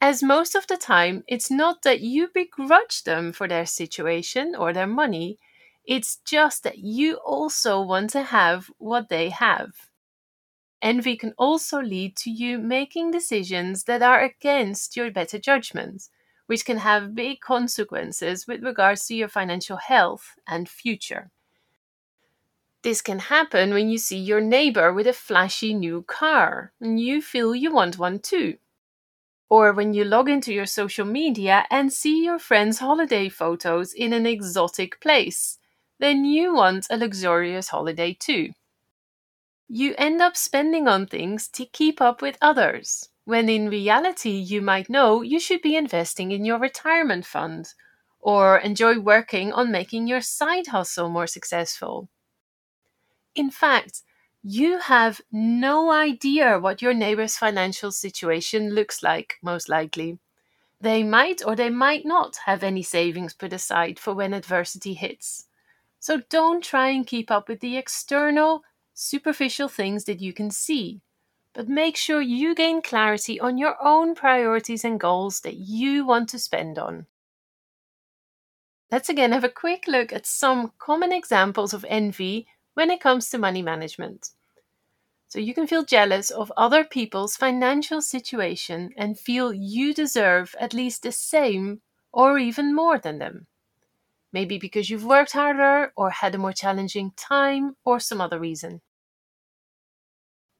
As 0.00 0.22
most 0.22 0.54
of 0.54 0.66
the 0.68 0.78
time, 0.78 1.22
it's 1.28 1.50
not 1.50 1.82
that 1.82 2.00
you 2.00 2.28
begrudge 2.28 3.02
them 3.04 3.30
for 3.30 3.46
their 3.46 3.66
situation 3.66 4.54
or 4.56 4.72
their 4.72 4.86
money, 4.86 5.38
it's 5.84 6.16
just 6.24 6.62
that 6.62 6.78
you 6.78 7.16
also 7.16 7.82
want 7.82 8.08
to 8.12 8.22
have 8.22 8.70
what 8.78 9.10
they 9.10 9.28
have. 9.28 9.90
envy 10.82 11.16
can 11.18 11.34
also 11.36 11.80
lead 11.82 12.16
to 12.16 12.30
you 12.30 12.58
making 12.58 13.10
decisions 13.10 13.84
that 13.84 14.02
are 14.02 14.22
against 14.22 14.96
your 14.96 15.10
better 15.10 15.38
judgment, 15.38 16.08
which 16.46 16.64
can 16.64 16.78
have 16.78 17.14
big 17.14 17.40
consequences 17.40 18.46
with 18.46 18.62
regards 18.62 19.06
to 19.06 19.14
your 19.14 19.28
financial 19.28 19.76
health 19.76 20.34
and 20.46 20.68
future. 20.68 21.30
This 22.82 23.02
can 23.02 23.18
happen 23.18 23.74
when 23.74 23.88
you 23.88 23.98
see 23.98 24.18
your 24.18 24.40
neighbor 24.40 24.92
with 24.92 25.08
a 25.08 25.12
flashy 25.12 25.74
new 25.74 26.02
car 26.02 26.72
and 26.80 27.00
you 27.00 27.20
feel 27.20 27.54
you 27.54 27.72
want 27.72 27.98
one 27.98 28.20
too. 28.20 28.58
Or 29.48 29.72
when 29.72 29.92
you 29.92 30.04
log 30.04 30.28
into 30.28 30.52
your 30.52 30.66
social 30.66 31.04
media 31.04 31.64
and 31.70 31.92
see 31.92 32.24
your 32.24 32.38
friends' 32.38 32.78
holiday 32.78 33.28
photos 33.28 33.92
in 33.92 34.12
an 34.12 34.26
exotic 34.26 35.00
place, 35.00 35.58
then 35.98 36.24
you 36.24 36.54
want 36.54 36.86
a 36.90 36.96
luxurious 36.96 37.68
holiday 37.68 38.12
too. 38.12 38.50
You 39.68 39.94
end 39.98 40.22
up 40.22 40.36
spending 40.36 40.86
on 40.86 41.06
things 41.06 41.48
to 41.48 41.66
keep 41.66 42.00
up 42.00 42.22
with 42.22 42.38
others, 42.40 43.08
when 43.26 43.50
in 43.50 43.68
reality 43.68 44.30
you 44.30 44.62
might 44.62 44.88
know 44.88 45.20
you 45.20 45.38
should 45.38 45.60
be 45.60 45.76
investing 45.76 46.32
in 46.32 46.46
your 46.46 46.58
retirement 46.58 47.26
fund 47.26 47.74
or 48.20 48.58
enjoy 48.58 48.98
working 48.98 49.52
on 49.52 49.70
making 49.70 50.06
your 50.06 50.22
side 50.22 50.68
hustle 50.68 51.10
more 51.10 51.26
successful 51.26 52.08
in 53.36 53.50
fact, 53.50 54.02
you 54.42 54.78
have 54.78 55.20
no 55.30 55.90
idea 55.92 56.58
what 56.58 56.82
your 56.82 56.94
neighbor's 56.94 57.36
financial 57.36 57.92
situation 57.92 58.74
looks 58.74 59.02
like, 59.02 59.34
most 59.42 59.68
likely. 59.68 60.18
They 60.80 61.02
might 61.04 61.42
or 61.46 61.56
they 61.56 61.70
might 61.70 62.06
not 62.06 62.36
have 62.46 62.62
any 62.64 62.82
savings 62.82 63.34
put 63.34 63.52
aside 63.52 63.98
for 63.98 64.14
when 64.14 64.34
adversity 64.34 64.94
hits. 64.94 65.48
So 66.00 66.22
don't 66.30 66.64
try 66.64 66.90
and 66.90 67.06
keep 67.06 67.30
up 67.30 67.48
with 67.48 67.60
the 67.60 67.76
external, 67.78 68.62
superficial 68.94 69.68
things 69.68 70.04
that 70.04 70.20
you 70.20 70.32
can 70.32 70.50
see, 70.50 71.02
but 71.56 71.70
make 71.70 71.96
sure 71.96 72.20
you 72.20 72.54
gain 72.54 72.82
clarity 72.82 73.40
on 73.40 73.56
your 73.56 73.82
own 73.82 74.14
priorities 74.14 74.84
and 74.84 75.00
goals 75.00 75.40
that 75.40 75.56
you 75.56 76.04
want 76.04 76.28
to 76.28 76.38
spend 76.38 76.78
on. 76.78 77.06
Let's 78.92 79.08
again 79.08 79.32
have 79.32 79.42
a 79.42 79.48
quick 79.48 79.86
look 79.88 80.12
at 80.12 80.26
some 80.26 80.72
common 80.78 81.12
examples 81.12 81.72
of 81.72 81.86
envy 81.88 82.46
when 82.74 82.90
it 82.90 83.00
comes 83.00 83.30
to 83.30 83.38
money 83.38 83.62
management. 83.62 84.32
So 85.28 85.38
you 85.38 85.54
can 85.54 85.66
feel 85.66 85.82
jealous 85.82 86.28
of 86.28 86.52
other 86.58 86.84
people's 86.84 87.36
financial 87.36 88.02
situation 88.02 88.90
and 88.94 89.18
feel 89.18 89.54
you 89.54 89.94
deserve 89.94 90.54
at 90.60 90.74
least 90.74 91.04
the 91.04 91.10
same 91.10 91.80
or 92.12 92.38
even 92.38 92.74
more 92.74 92.98
than 92.98 93.18
them. 93.18 93.46
Maybe 94.30 94.58
because 94.58 94.90
you've 94.90 95.06
worked 95.06 95.32
harder 95.32 95.94
or 95.96 96.10
had 96.10 96.34
a 96.34 96.38
more 96.38 96.52
challenging 96.52 97.12
time 97.16 97.76
or 97.82 97.98
some 97.98 98.20
other 98.20 98.38
reason. 98.38 98.82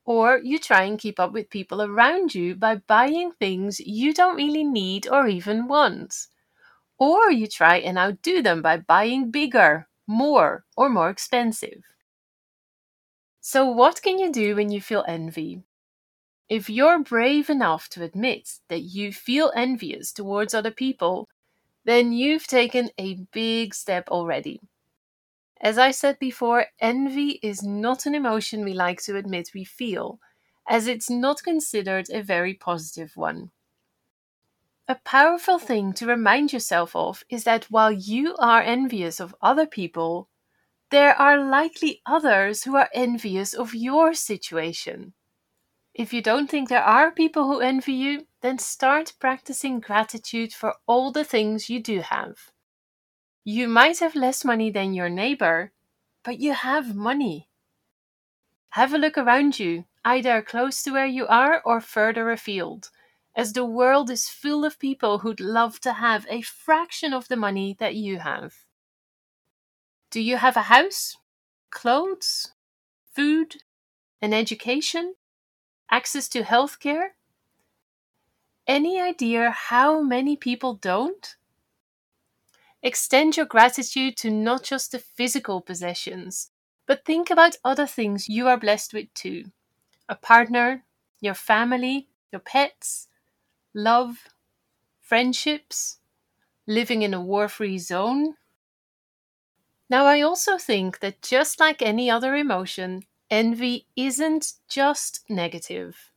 Or 0.07 0.39
you 0.39 0.59
try 0.59 0.85
and 0.85 0.99
keep 0.99 1.21
up 1.21 1.33
with 1.33 1.51
people 1.51 1.83
around 1.83 2.35
you 2.35 2.55
by 2.55 2.77
buying 2.77 3.33
things 3.33 3.79
you 3.79 4.15
don't 4.15 4.37
really 4.37 4.65
need 4.65 5.07
or 5.07 5.29
even 5.29 5.69
want. 5.69 6.29
Or 6.99 7.31
you 7.31 7.47
try 7.49 7.79
and 7.79 7.99
outdo 7.99 8.43
them 8.43 8.63
by 8.63 8.79
buying 8.79 9.31
bigger, 9.31 9.89
more, 10.07 10.67
or 10.77 10.89
more 10.89 11.11
expensive. 11.11 11.83
So, 13.41 13.65
what 13.65 14.03
can 14.03 14.19
you 14.19 14.31
do 14.31 14.57
when 14.57 14.71
you 14.71 14.79
feel 14.83 15.03
envy? 15.09 15.63
If 16.49 16.71
you're 16.71 17.01
brave 17.01 17.51
enough 17.51 17.89
to 17.91 18.03
admit 18.05 18.61
that 18.69 18.83
you 18.83 19.13
feel 19.13 19.53
envious 19.57 20.13
towards 20.13 20.55
other 20.55 20.71
people, 20.73 21.29
then 21.85 22.13
you've 22.13 22.47
taken 22.47 22.91
a 22.99 23.17
big 23.33 23.75
step 23.75 24.09
already. 24.11 24.61
As 25.61 25.79
I 25.79 25.91
said 25.91 26.19
before, 26.19 26.67
envy 26.81 27.41
is 27.43 27.63
not 27.63 28.07
an 28.07 28.15
emotion 28.15 28.65
we 28.65 28.75
like 28.75 29.03
to 29.03 29.17
admit 29.17 29.51
we 29.55 29.65
feel, 29.65 30.21
as 30.69 30.87
it's 30.87 31.09
not 31.09 31.43
considered 31.43 32.09
a 32.11 32.23
very 32.23 32.55
positive 32.55 33.17
one. 33.17 33.51
A 34.89 34.97
powerful 34.97 35.59
thing 35.59 35.93
to 35.95 36.07
remind 36.07 36.53
yourself 36.53 36.95
of 36.95 37.25
is 37.29 37.45
that 37.45 37.65
while 37.71 37.91
you 37.91 38.37
are 38.37 38.63
envious 38.63 39.19
of 39.19 39.35
other 39.41 39.67
people, 39.67 40.29
there 40.91 41.15
are 41.21 41.43
likely 41.43 42.03
others 42.07 42.63
who 42.63 42.77
are 42.77 42.91
envious 42.95 43.53
of 43.53 43.75
your 43.75 44.15
situation. 44.15 45.15
If 45.95 46.13
you 46.13 46.23
don't 46.23 46.49
think 46.49 46.69
there 46.69 46.85
are 46.85 47.11
people 47.11 47.45
who 47.45 47.61
envy 47.61 47.95
you, 47.95 48.27
then 48.43 48.59
start 48.59 49.15
practicing 49.19 49.81
gratitude 49.81 50.53
for 50.53 50.75
all 50.87 51.11
the 51.11 51.25
things 51.25 51.71
you 51.71 51.83
do 51.83 52.01
have. 52.01 52.53
You 53.49 53.69
might 53.69 54.01
have 54.01 54.17
less 54.17 54.45
money 54.45 54.73
than 54.73 54.93
your 54.93 55.09
neighbor, 55.09 55.71
but 56.25 56.41
you 56.41 56.53
have 56.53 56.97
money. 56.97 57.49
Have 58.71 58.93
a 58.93 58.99
look 58.99 59.17
around 59.17 59.61
you, 59.61 59.85
either 60.05 60.43
close 60.43 60.83
to 60.83 60.91
where 60.91 61.07
you 61.07 61.29
are 61.29 61.63
or 61.65 61.81
further 61.81 62.33
afield, 62.33 62.91
as 63.37 63.53
the 63.53 63.65
world 63.65 64.11
is 64.11 64.29
full 64.29 64.65
of 64.65 64.81
people 64.81 65.21
who'd 65.21 65.39
love 65.39 65.79
to 65.83 65.93
have 65.93 66.27
a 66.29 66.43
fraction 66.43 67.13
of 67.13 67.29
the 67.29 67.37
money 67.37 67.77
that 67.79 67.95
you 67.95 68.19
have. 68.19 68.67
Do 70.11 70.21
you 70.21 70.39
have 70.39 70.57
a 70.57 70.63
house, 70.63 71.17
clothes, 71.71 72.53
food, 73.15 73.63
an 74.21 74.35
education, 74.35 75.15
access 75.89 76.27
to 76.31 76.43
healthcare? 76.43 77.11
Any 78.67 79.01
idea 79.01 79.53
how 79.53 80.03
many 80.03 80.35
people 80.35 80.75
don't? 80.75 81.37
Extend 82.83 83.37
your 83.37 83.47
gratitude 83.47 84.17
to 84.19 84.31
not 84.31 84.63
just 84.65 84.93
the 84.93 84.99
physical 84.99 85.61
possessions, 85.61 86.51
but 86.87 87.05
think 87.05 87.31
about 87.31 87.57
other 87.65 87.87
things 87.87 88.29
you 88.31 88.49
are 88.49 88.59
blessed 88.59 88.95
with 88.95 89.13
too 89.15 89.53
a 90.09 90.17
partner, 90.17 90.85
your 91.21 91.35
family, 91.35 92.09
your 92.33 92.41
pets, 92.41 93.09
love, 93.75 94.29
friendships, 95.01 95.99
living 96.67 97.03
in 97.03 97.15
a 97.15 97.21
war 97.21 97.49
free 97.49 97.79
zone, 97.79 98.37
now, 99.91 100.07
I 100.07 100.21
also 100.21 100.59
think 100.59 101.01
that 101.01 101.23
just 101.23 101.61
like 101.61 101.83
any 101.83 102.11
other 102.11 102.35
emotion, 102.37 103.05
envy 103.31 103.87
isn't 103.97 104.55
just 104.69 105.25
negative. 105.29 106.11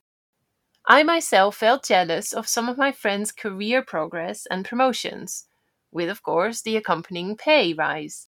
I 0.88 1.04
myself 1.04 1.58
felt 1.58 1.86
jealous 1.86 2.34
of 2.34 2.48
some 2.50 2.70
of 2.70 2.80
my 2.80 2.94
friends' 2.94 3.34
career 3.34 3.84
progress 3.84 4.48
and 4.48 4.66
promotions, 4.66 5.49
with, 5.92 6.10
of 6.10 6.24
course, 6.24 6.62
the 6.62 6.78
accompanying 6.78 7.36
pay 7.36 7.74
rise. 7.74 8.28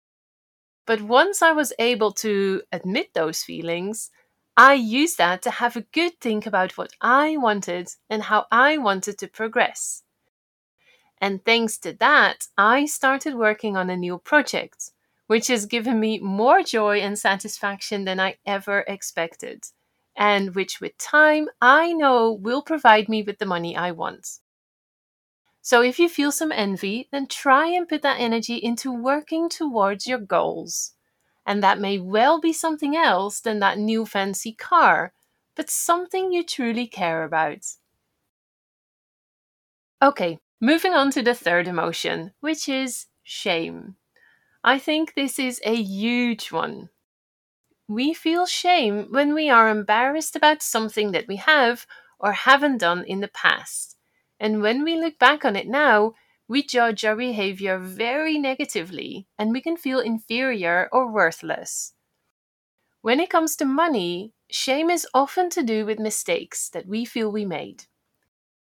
But 0.85 1.01
once 1.01 1.41
I 1.41 1.51
was 1.51 1.73
able 1.79 2.11
to 2.13 2.61
admit 2.71 3.13
those 3.13 3.43
feelings, 3.43 4.11
I 4.57 4.73
used 4.73 5.17
that 5.17 5.41
to 5.43 5.49
have 5.49 5.75
a 5.75 5.87
good 5.93 6.19
think 6.19 6.45
about 6.45 6.77
what 6.77 6.91
I 7.01 7.37
wanted 7.37 7.89
and 8.09 8.23
how 8.23 8.45
I 8.51 8.77
wanted 8.77 9.17
to 9.19 9.27
progress. 9.27 10.03
And 11.19 11.43
thanks 11.45 11.77
to 11.79 11.93
that, 11.93 12.47
I 12.57 12.85
started 12.85 13.35
working 13.35 13.77
on 13.77 13.89
a 13.89 13.95
new 13.95 14.17
project 14.17 14.91
which 15.27 15.47
has 15.47 15.65
given 15.65 15.99
me 15.99 16.19
more 16.19 16.61
joy 16.61 16.99
and 16.99 17.17
satisfaction 17.17 18.05
than 18.05 18.19
I 18.19 18.37
ever 18.45 18.83
expected, 18.87 19.63
and 20.15 20.53
which 20.53 20.81
with 20.81 20.97
time 20.97 21.49
I 21.61 21.93
know 21.93 22.31
will 22.31 22.61
provide 22.61 23.09
me 23.09 23.23
with 23.23 23.39
the 23.39 23.45
money 23.45 23.75
I 23.75 23.91
want. 23.91 24.39
So 25.63 25.81
if 25.81 25.97
you 25.97 26.09
feel 26.09 26.31
some 26.31 26.51
envy, 26.51 27.09
then 27.11 27.25
try 27.25 27.65
and 27.69 27.89
put 27.89 28.03
that 28.03 28.19
energy 28.19 28.57
into 28.57 28.91
working 28.93 29.49
towards 29.49 30.05
your 30.05 30.19
goals. 30.19 30.93
And 31.45 31.63
that 31.63 31.79
may 31.79 31.99
well 31.99 32.39
be 32.39 32.53
something 32.53 32.95
else 32.95 33.39
than 33.39 33.59
that 33.59 33.79
new 33.79 34.05
fancy 34.05 34.53
car, 34.53 35.13
but 35.55 35.71
something 35.71 36.31
you 36.33 36.43
truly 36.43 36.87
care 36.87 37.23
about. 37.23 37.65
Okay, 40.03 40.39
moving 40.61 40.93
on 40.93 41.09
to 41.11 41.23
the 41.23 41.33
third 41.33 41.67
emotion, 41.67 42.33
which 42.41 42.69
is 42.69 43.07
shame. 43.23 43.95
I 44.63 44.79
think 44.79 45.15
this 45.15 45.39
is 45.39 45.61
a 45.65 45.75
huge 45.75 46.51
one. 46.51 46.89
We 47.87 48.13
feel 48.13 48.45
shame 48.45 49.07
when 49.11 49.33
we 49.33 49.49
are 49.49 49.69
embarrassed 49.69 50.35
about 50.35 50.61
something 50.61 51.11
that 51.13 51.29
we 51.29 51.37
have 51.37 51.87
or 52.19 52.33
haven't 52.33 52.79
done 52.79 53.05
in 53.05 53.21
the 53.21 53.29
past. 53.29 53.92
And 54.43 54.61
when 54.61 54.83
we 54.83 54.95
look 54.95 55.17
back 55.17 55.43
on 55.43 55.55
it 55.55 55.67
now, 55.67 56.13
we 56.47 56.61
judge 56.61 57.03
our 57.03 57.15
behavior 57.15 57.79
very 57.79 58.37
negatively 58.37 59.27
and 59.39 59.51
we 59.51 59.61
can 59.61 59.75
feel 59.75 59.99
inferior 59.99 60.87
or 60.91 61.11
worthless. 61.11 61.95
When 63.01 63.19
it 63.19 63.29
comes 63.29 63.55
to 63.57 63.65
money, 63.65 64.33
shame 64.49 64.89
is 64.89 65.07
often 65.13 65.49
to 65.51 65.63
do 65.63 65.85
with 65.85 65.99
mistakes 65.99 66.69
that 66.69 66.87
we 66.87 67.05
feel 67.05 67.31
we 67.31 67.45
made. 67.45 67.85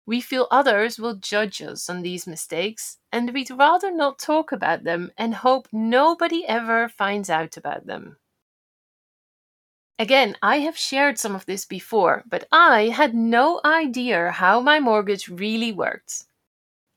We 0.05 0.21
feel 0.21 0.47
others 0.51 0.99
will 0.99 1.15
judge 1.15 1.61
us 1.61 1.89
on 1.89 2.01
these 2.03 2.27
mistakes, 2.27 2.99
and 3.11 3.33
we'd 3.33 3.51
rather 3.51 3.91
not 3.91 4.19
talk 4.19 4.51
about 4.51 4.83
them 4.85 5.11
and 5.17 5.35
hope 5.35 5.67
nobody 5.71 6.45
ever 6.47 6.89
finds 6.89 7.29
out 7.29 7.57
about 7.57 7.85
them. 7.85 8.17
Again, 9.97 10.37
I 10.41 10.59
have 10.59 10.77
shared 10.77 11.17
some 11.17 11.33
of 11.33 11.47
this 11.47 11.65
before, 11.65 12.23
but 12.27 12.47
I 12.51 12.89
had 12.89 13.15
no 13.15 13.59
idea 13.65 14.29
how 14.31 14.59
my 14.59 14.79
mortgage 14.79 15.27
really 15.27 15.71
worked, 15.71 16.25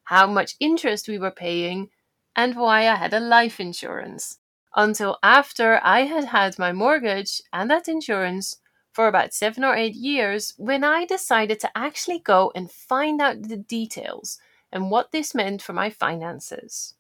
how 0.05 0.27
much 0.27 0.57
interest 0.61 1.09
we 1.09 1.19
were 1.19 1.31
paying, 1.33 1.91
and 2.37 2.57
why 2.57 2.89
I 2.89 2.97
had 2.97 3.15
a 3.15 3.21
life 3.21 3.61
insurance 3.61 4.39
until 4.77 5.19
after 5.23 5.81
I 5.83 6.03
had 6.03 6.27
had 6.27 6.59
my 6.59 6.73
mortgage 6.73 7.43
and 7.53 7.71
that 7.71 7.89
insurance 7.89 8.59
for 8.93 9.09
about 9.09 9.35
seven 9.35 9.65
or 9.65 9.77
eight 9.77 9.95
years 9.95 10.55
when 10.59 10.85
I 10.85 11.07
decided 11.07 11.61
to 11.61 11.79
actually 11.79 12.21
go 12.21 12.53
and 12.55 12.71
find 12.71 13.21
out 13.21 13.43
the 13.45 13.57
details 13.59 14.39
and 14.73 14.91
what 14.91 15.13
this 15.13 15.35
meant 15.35 15.63
for 15.63 15.73
my 15.75 15.91
finances. 15.91 16.95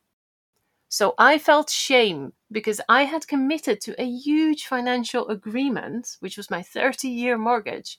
So 0.89 1.15
I 1.19 1.39
felt 1.39 1.71
shame 1.71 2.33
because 2.53 2.81
I 2.89 3.05
had 3.05 3.29
committed 3.29 3.81
to 3.83 4.01
a 4.01 4.07
huge 4.07 4.67
financial 4.67 5.29
agreement, 5.29 6.17
which 6.21 6.37
was 6.37 6.51
my 6.51 6.63
30 6.63 7.09
year 7.09 7.39
mortgage, 7.39 7.99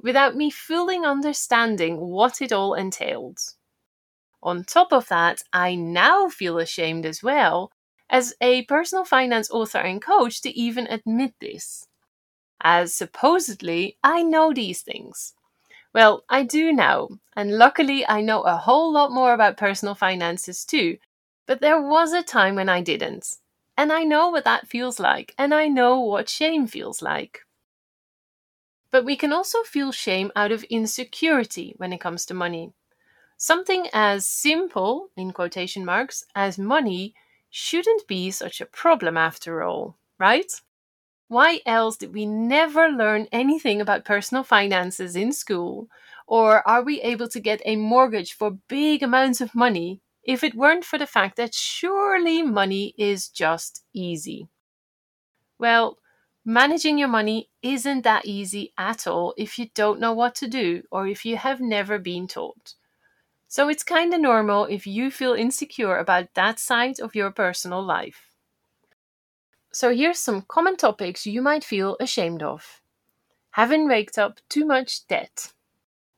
without 0.00 0.36
me 0.36 0.50
fully 0.50 0.98
understanding 0.98 1.98
what 2.00 2.42
it 2.42 2.52
all 2.52 2.74
entailed. 2.74 3.40
On 4.44 4.62
top 4.62 4.92
of 4.92 5.08
that, 5.08 5.42
I 5.52 5.74
now 5.74 6.28
feel 6.28 6.58
ashamed 6.58 7.04
as 7.04 7.20
well 7.20 7.72
as 8.08 8.32
a 8.40 8.62
personal 8.66 9.04
finance 9.04 9.50
author 9.50 9.78
and 9.78 10.00
coach 10.00 10.40
to 10.42 10.56
even 10.56 10.86
admit 10.86 11.34
this 11.40 11.88
as 12.62 12.94
supposedly 12.94 13.98
I 14.02 14.22
know 14.22 14.52
these 14.52 14.82
things. 14.82 15.34
Well, 15.94 16.24
I 16.28 16.44
do 16.44 16.72
now, 16.72 17.10
and 17.36 17.58
luckily 17.58 18.06
I 18.08 18.22
know 18.22 18.42
a 18.42 18.56
whole 18.58 18.92
lot 18.92 19.12
more 19.12 19.34
about 19.34 19.56
personal 19.58 19.94
finances 19.94 20.64
too, 20.64 20.98
but 21.46 21.60
there 21.60 21.82
was 21.82 22.12
a 22.12 22.22
time 22.22 22.56
when 22.56 22.68
I 22.68 22.82
didn't. 22.82 23.38
And 23.76 23.92
I 23.92 24.02
know 24.02 24.30
what 24.30 24.42
that 24.42 24.66
feels 24.66 24.98
like, 24.98 25.32
and 25.38 25.54
I 25.54 25.68
know 25.68 26.00
what 26.00 26.28
shame 26.28 26.66
feels 26.66 27.00
like. 27.02 27.42
But 28.90 29.04
we 29.04 29.14
can 29.14 29.30
also 29.30 29.62
feel 29.62 29.92
shame 29.92 30.32
out 30.34 30.50
of 30.50 30.62
insecurity 30.64 31.74
when 31.76 31.92
it 31.92 32.00
comes 32.00 32.24
to 32.26 32.32
money. 32.34 32.72
Something 33.36 33.88
as 33.92 34.26
simple, 34.28 35.10
in 35.16 35.32
quotation 35.32 35.84
marks, 35.84 36.26
as 36.34 36.58
money 36.58 37.14
shouldn't 37.50 38.06
be 38.08 38.30
such 38.30 38.60
a 38.60 38.66
problem 38.66 39.16
after 39.16 39.62
all, 39.62 39.98
right? 40.18 40.52
Why 41.28 41.60
else 41.66 41.96
did 41.98 42.14
we 42.14 42.26
never 42.26 42.88
learn 42.88 43.28
anything 43.32 43.80
about 43.80 44.04
personal 44.06 44.44
finances 44.44 45.16
in 45.16 45.32
school? 45.32 45.88
Or 46.26 46.66
are 46.68 46.82
we 46.82 47.02
able 47.02 47.28
to 47.30 47.40
get 47.40 47.62
a 47.64 47.76
mortgage 47.76 48.34
for 48.34 48.52
big 48.68 49.02
amounts 49.02 49.40
of 49.40 49.54
money 49.54 50.00
if 50.24 50.44
it 50.44 50.54
weren't 50.54 50.84
for 50.84 50.98
the 50.98 51.06
fact 51.06 51.36
that 51.36 51.54
surely 51.54 52.42
money 52.42 52.94
is 52.98 53.28
just 53.28 53.84
easy? 53.92 54.48
Well, 55.58 55.98
managing 56.44 56.96
your 56.98 57.08
money 57.08 57.50
isn't 57.60 58.02
that 58.02 58.24
easy 58.24 58.72
at 58.78 59.06
all 59.06 59.34
if 59.36 59.58
you 59.58 59.68
don't 59.74 59.98
know 59.98 60.12
what 60.12 60.36
to 60.36 60.46
do 60.46 60.84
or 60.92 61.08
if 61.08 61.24
you 61.24 61.36
have 61.36 61.60
never 61.60 61.98
been 61.98 62.28
taught. 62.28 62.74
So 63.48 63.68
it's 63.68 63.84
kind 63.84 64.14
of 64.14 64.20
normal 64.20 64.66
if 64.66 64.86
you 64.86 65.10
feel 65.10 65.34
insecure 65.34 65.98
about 65.98 66.34
that 66.34 66.58
side 66.58 67.00
of 67.00 67.14
your 67.14 67.30
personal 67.32 67.82
life. 67.82 68.30
So 69.72 69.94
here's 69.94 70.18
some 70.18 70.40
common 70.42 70.76
topics 70.76 71.26
you 71.26 71.42
might 71.42 71.64
feel 71.64 71.98
ashamed 72.00 72.42
of. 72.42 72.80
Having 73.52 73.86
raked 73.86 74.18
up 74.18 74.40
too 74.48 74.66
much 74.66 75.06
debt. 75.08 75.52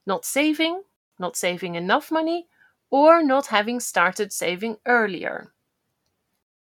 Not 0.06 0.24
saving, 0.24 0.84
not 1.18 1.36
saving 1.36 1.76
enough 1.76 2.10
money, 2.12 2.48
or 2.90 3.22
not 3.22 3.46
having 3.48 3.80
started 3.80 4.32
saving 4.32 4.78
earlier. 4.86 5.52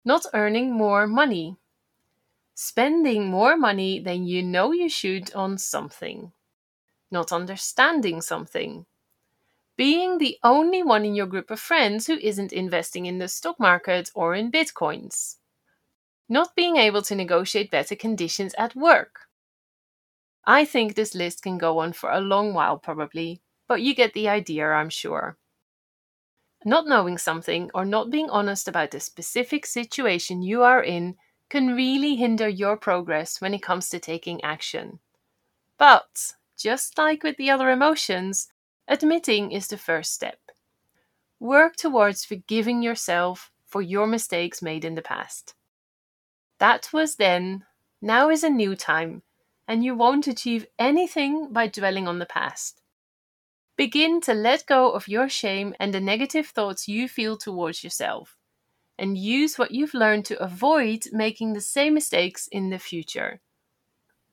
Not 0.04 0.26
earning 0.34 0.72
more 0.72 1.06
money. 1.06 1.56
Spending 2.54 3.26
more 3.30 3.56
money 3.56 4.00
than 4.00 4.24
you 4.24 4.42
know 4.42 4.72
you 4.72 4.88
should 4.88 5.34
on 5.34 5.58
something. 5.58 6.32
Not 7.10 7.32
understanding 7.32 8.20
something. 8.22 8.86
Being 9.76 10.18
the 10.18 10.38
only 10.44 10.82
one 10.82 11.04
in 11.04 11.14
your 11.14 11.26
group 11.26 11.50
of 11.50 11.60
friends 11.60 12.06
who 12.06 12.18
isn't 12.18 12.52
investing 12.52 13.06
in 13.06 13.18
the 13.18 13.28
stock 13.28 13.60
market 13.60 14.10
or 14.14 14.34
in 14.34 14.52
bitcoins 14.52 15.38
not 16.30 16.54
being 16.56 16.78
able 16.78 17.02
to 17.02 17.14
negotiate 17.14 17.70
better 17.70 17.94
conditions 17.94 18.54
at 18.54 18.74
work. 18.74 19.28
I 20.44 20.66
think 20.66 20.96
this 20.96 21.14
list 21.14 21.42
can 21.42 21.56
go 21.56 21.78
on 21.78 21.94
for 21.94 22.10
a 22.10 22.20
long 22.20 22.52
while, 22.52 22.76
probably, 22.76 23.40
but 23.66 23.80
you 23.80 23.94
get 23.94 24.12
the 24.12 24.28
idea, 24.28 24.66
I'm 24.70 24.90
sure. 24.90 25.38
Not 26.64 26.86
knowing 26.86 27.16
something 27.16 27.70
or 27.74 27.84
not 27.84 28.10
being 28.10 28.28
honest 28.28 28.68
about 28.68 28.90
the 28.90 29.00
specific 29.00 29.64
situation 29.64 30.42
you 30.42 30.62
are 30.62 30.82
in 30.82 31.16
can 31.48 31.74
really 31.74 32.16
hinder 32.16 32.48
your 32.48 32.76
progress 32.76 33.40
when 33.40 33.54
it 33.54 33.62
comes 33.62 33.88
to 33.88 33.98
taking 33.98 34.42
action. 34.44 34.98
But, 35.78 36.34
just 36.56 36.98
like 36.98 37.22
with 37.22 37.36
the 37.38 37.50
other 37.50 37.70
emotions, 37.70 38.52
admitting 38.86 39.52
is 39.52 39.68
the 39.68 39.78
first 39.78 40.12
step. 40.12 40.38
Work 41.40 41.76
towards 41.76 42.24
forgiving 42.24 42.82
yourself 42.82 43.50
for 43.66 43.80
your 43.80 44.06
mistakes 44.06 44.60
made 44.60 44.84
in 44.84 44.94
the 44.94 45.02
past. 45.02 45.54
That 46.58 46.92
was 46.92 47.16
then, 47.16 47.64
now 48.02 48.28
is 48.28 48.44
a 48.44 48.50
new 48.50 48.76
time, 48.76 49.22
and 49.66 49.82
you 49.82 49.94
won't 49.94 50.26
achieve 50.26 50.66
anything 50.78 51.52
by 51.52 51.68
dwelling 51.68 52.06
on 52.06 52.18
the 52.18 52.26
past. 52.26 52.79
Begin 53.80 54.20
to 54.20 54.34
let 54.34 54.66
go 54.66 54.90
of 54.90 55.08
your 55.08 55.30
shame 55.30 55.74
and 55.80 55.94
the 55.94 56.02
negative 56.02 56.48
thoughts 56.48 56.86
you 56.86 57.08
feel 57.08 57.38
towards 57.38 57.82
yourself, 57.82 58.36
and 58.98 59.16
use 59.16 59.56
what 59.56 59.70
you've 59.70 59.94
learned 59.94 60.26
to 60.26 60.38
avoid 60.38 61.06
making 61.12 61.54
the 61.54 61.62
same 61.62 61.94
mistakes 61.94 62.46
in 62.52 62.68
the 62.68 62.78
future. 62.78 63.40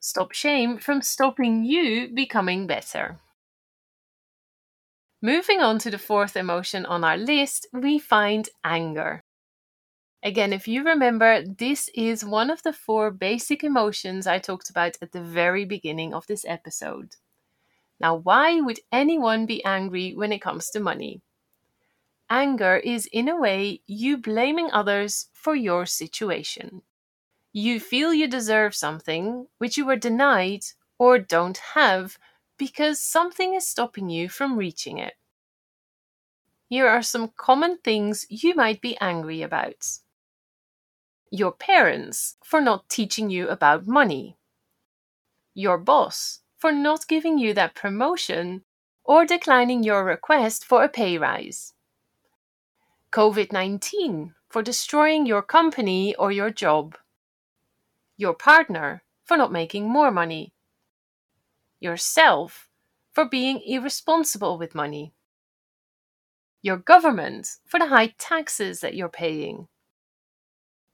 Stop 0.01 0.33
shame 0.33 0.79
from 0.79 1.01
stopping 1.01 1.63
you 1.63 2.09
becoming 2.13 2.67
better. 2.67 3.19
Moving 5.21 5.61
on 5.61 5.79
to 5.79 5.91
the 5.91 5.97
fourth 5.97 6.35
emotion 6.35 6.85
on 6.85 7.05
our 7.05 7.15
list, 7.17 7.67
we 7.71 7.99
find 7.99 8.49
anger. 8.65 9.23
Again, 10.21 10.51
if 10.51 10.67
you 10.67 10.83
remember, 10.83 11.41
this 11.41 11.89
is 11.95 12.25
one 12.25 12.49
of 12.49 12.63
the 12.63 12.73
four 12.73 13.11
basic 13.11 13.63
emotions 13.63 14.27
I 14.27 14.39
talked 14.39 14.69
about 14.69 14.97
at 15.01 15.13
the 15.13 15.21
very 15.21 15.63
beginning 15.63 16.13
of 16.13 16.27
this 16.27 16.43
episode. 16.45 17.15
Now, 17.99 18.15
why 18.15 18.61
would 18.61 18.79
anyone 18.91 19.45
be 19.45 19.63
angry 19.63 20.13
when 20.13 20.31
it 20.31 20.41
comes 20.41 20.69
to 20.71 20.79
money? 20.79 21.21
Anger 22.29 22.77
is, 22.77 23.07
in 23.07 23.29
a 23.29 23.35
way, 23.35 23.81
you 23.87 24.17
blaming 24.17 24.69
others 24.71 25.29
for 25.33 25.55
your 25.55 25.85
situation. 25.85 26.81
You 27.53 27.79
feel 27.79 28.13
you 28.13 28.27
deserve 28.27 28.75
something 28.75 29.47
which 29.57 29.77
you 29.77 29.85
were 29.85 29.95
denied 29.95 30.63
or 30.99 31.19
don't 31.19 31.57
have 31.73 32.17
because 32.57 33.01
something 33.01 33.53
is 33.53 33.67
stopping 33.67 34.09
you 34.09 34.29
from 34.29 34.57
reaching 34.57 34.97
it. 34.97 35.13
Here 36.69 36.87
are 36.87 37.01
some 37.01 37.29
common 37.29 37.77
things 37.77 38.25
you 38.29 38.53
might 38.53 38.81
be 38.81 38.97
angry 38.99 39.41
about 39.41 39.99
your 41.31 41.51
parents 41.51 42.37
for 42.43 42.61
not 42.61 42.89
teaching 42.89 43.29
you 43.29 43.47
about 43.49 43.87
money, 43.87 44.37
your 45.53 45.77
boss 45.77 46.41
for 46.57 46.71
not 46.71 47.07
giving 47.07 47.37
you 47.37 47.53
that 47.53 47.75
promotion 47.75 48.63
or 49.03 49.25
declining 49.25 49.83
your 49.83 50.03
request 50.03 50.65
for 50.65 50.83
a 50.83 50.89
pay 50.89 51.17
rise, 51.17 51.73
COVID 53.11 53.51
19 53.51 54.33
for 54.49 54.61
destroying 54.61 55.25
your 55.25 55.41
company 55.41 56.15
or 56.15 56.31
your 56.31 56.49
job, 56.49 56.97
your 58.17 58.33
partner 58.33 59.03
for 59.23 59.37
not 59.37 59.51
making 59.51 59.87
more 59.89 60.11
money, 60.11 60.53
yourself 61.79 62.69
for 63.11 63.25
being 63.25 63.61
irresponsible 63.65 64.57
with 64.57 64.75
money, 64.75 65.13
your 66.61 66.77
government 66.77 67.57
for 67.65 67.79
the 67.79 67.87
high 67.87 68.13
taxes 68.17 68.79
that 68.81 68.95
you're 68.95 69.09
paying. 69.09 69.67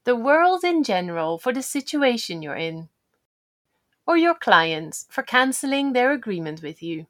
The 0.04 0.16
world 0.16 0.64
in 0.64 0.82
general 0.84 1.38
for 1.38 1.52
the 1.52 1.62
situation 1.62 2.42
you're 2.42 2.56
in, 2.56 2.90
or 4.06 4.16
your 4.16 4.34
clients 4.34 5.06
for 5.10 5.22
cancelling 5.22 5.92
their 5.92 6.12
agreement 6.12 6.62
with 6.62 6.82
you. 6.82 7.06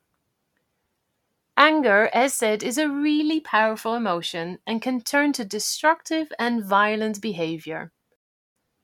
Anger, 1.57 2.11
as 2.13 2.35
said, 2.35 2.63
is 2.63 2.79
a 2.79 2.89
really 2.89 3.41
powerful 3.41 3.95
emotion 3.95 4.59
and 4.67 4.83
can 4.83 5.01
turn 5.01 5.33
to 5.35 5.45
destructive 5.45 6.33
and 6.39 6.65
violent 6.65 7.21
behavior. 7.21 7.93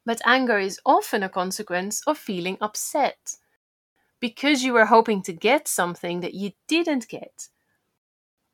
But 0.07 0.21
anger 0.25 0.59
is 0.59 0.81
often 0.87 1.23
a 1.23 1.29
consequence 1.29 2.03
of 2.07 2.17
feeling 2.17 2.59
upset 2.61 3.37
because 4.21 4.63
you 4.63 4.73
were 4.73 4.87
hoping 4.87 5.23
to 5.23 5.33
get 5.33 5.67
something 5.67 6.21
that 6.21 6.35
you 6.35 6.53
didn't 6.69 7.09
get, 7.09 7.49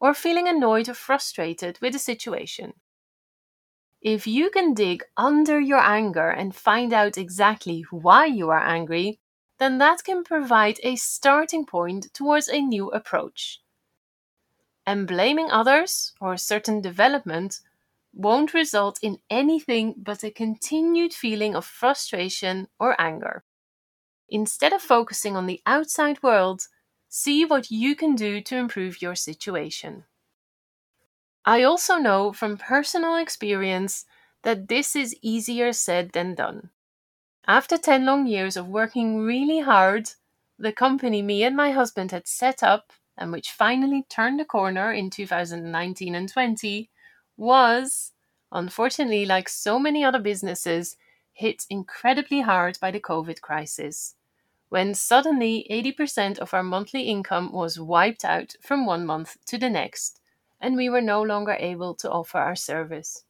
or 0.00 0.14
feeling 0.14 0.48
annoyed 0.48 0.88
or 0.88 0.94
frustrated 0.94 1.78
with 1.82 1.94
a 1.94 1.98
situation. 1.98 2.72
If 4.00 4.26
you 4.26 4.50
can 4.50 4.74
dig 4.74 5.02
under 5.16 5.58
your 5.60 5.80
anger 5.80 6.30
and 6.30 6.54
find 6.54 6.92
out 6.92 7.18
exactly 7.18 7.84
why 7.90 8.26
you 8.26 8.50
are 8.50 8.64
angry, 8.64 9.18
then 9.58 9.78
that 9.78 10.04
can 10.04 10.22
provide 10.24 10.78
a 10.82 10.96
starting 10.96 11.64
point 11.64 12.12
towards 12.12 12.48
a 12.48 12.60
new 12.60 12.88
approach. 12.90 13.60
And 14.86 15.06
blaming 15.08 15.50
others 15.50 16.12
or 16.20 16.34
a 16.34 16.38
certain 16.38 16.80
development 16.80 17.60
won't 18.14 18.54
result 18.54 18.98
in 19.02 19.18
anything 19.28 19.94
but 19.96 20.24
a 20.24 20.30
continued 20.30 21.12
feeling 21.12 21.54
of 21.54 21.64
frustration 21.64 22.68
or 22.78 23.00
anger. 23.00 23.44
Instead 24.28 24.72
of 24.72 24.82
focusing 24.82 25.36
on 25.36 25.46
the 25.46 25.60
outside 25.66 26.22
world, 26.22 26.68
see 27.08 27.44
what 27.44 27.70
you 27.70 27.94
can 27.94 28.14
do 28.14 28.40
to 28.40 28.56
improve 28.56 29.02
your 29.02 29.14
situation. 29.14 30.04
I 31.44 31.62
also 31.62 31.96
know 31.96 32.32
from 32.32 32.58
personal 32.58 33.16
experience 33.16 34.04
that 34.42 34.68
this 34.68 34.96
is 34.96 35.16
easier 35.22 35.72
said 35.72 36.10
than 36.10 36.34
done. 36.34 36.70
After 37.48 37.78
10 37.78 38.04
long 38.04 38.26
years 38.26 38.56
of 38.56 38.68
working 38.68 39.18
really 39.18 39.60
hard, 39.60 40.10
the 40.58 40.72
company 40.72 41.22
me 41.22 41.44
and 41.44 41.56
my 41.56 41.70
husband 41.70 42.10
had 42.10 42.26
set 42.26 42.62
up 42.62 42.92
and 43.16 43.30
which 43.30 43.52
finally 43.52 44.02
turned 44.08 44.40
the 44.40 44.44
corner 44.44 44.92
in 44.92 45.10
2019 45.10 46.14
and 46.16 46.28
20 46.28 46.90
was, 47.36 48.12
unfortunately, 48.50 49.26
like 49.26 49.48
so 49.48 49.78
many 49.78 50.04
other 50.04 50.18
businesses, 50.18 50.96
hit 51.34 51.66
incredibly 51.70 52.40
hard 52.40 52.78
by 52.80 52.90
the 52.90 53.00
COVID 53.00 53.40
crisis. 53.40 54.16
When 54.70 54.94
suddenly 54.94 55.66
80% 55.70 56.38
of 56.38 56.54
our 56.54 56.64
monthly 56.64 57.02
income 57.02 57.52
was 57.52 57.78
wiped 57.78 58.24
out 58.24 58.56
from 58.62 58.86
one 58.86 59.06
month 59.06 59.36
to 59.46 59.58
the 59.58 59.70
next, 59.70 60.20
and 60.60 60.76
we 60.76 60.88
were 60.88 61.02
no 61.02 61.22
longer 61.22 61.56
able 61.60 61.94
to 61.96 62.10
offer 62.10 62.38
our 62.38 62.56
service. 62.56 63.25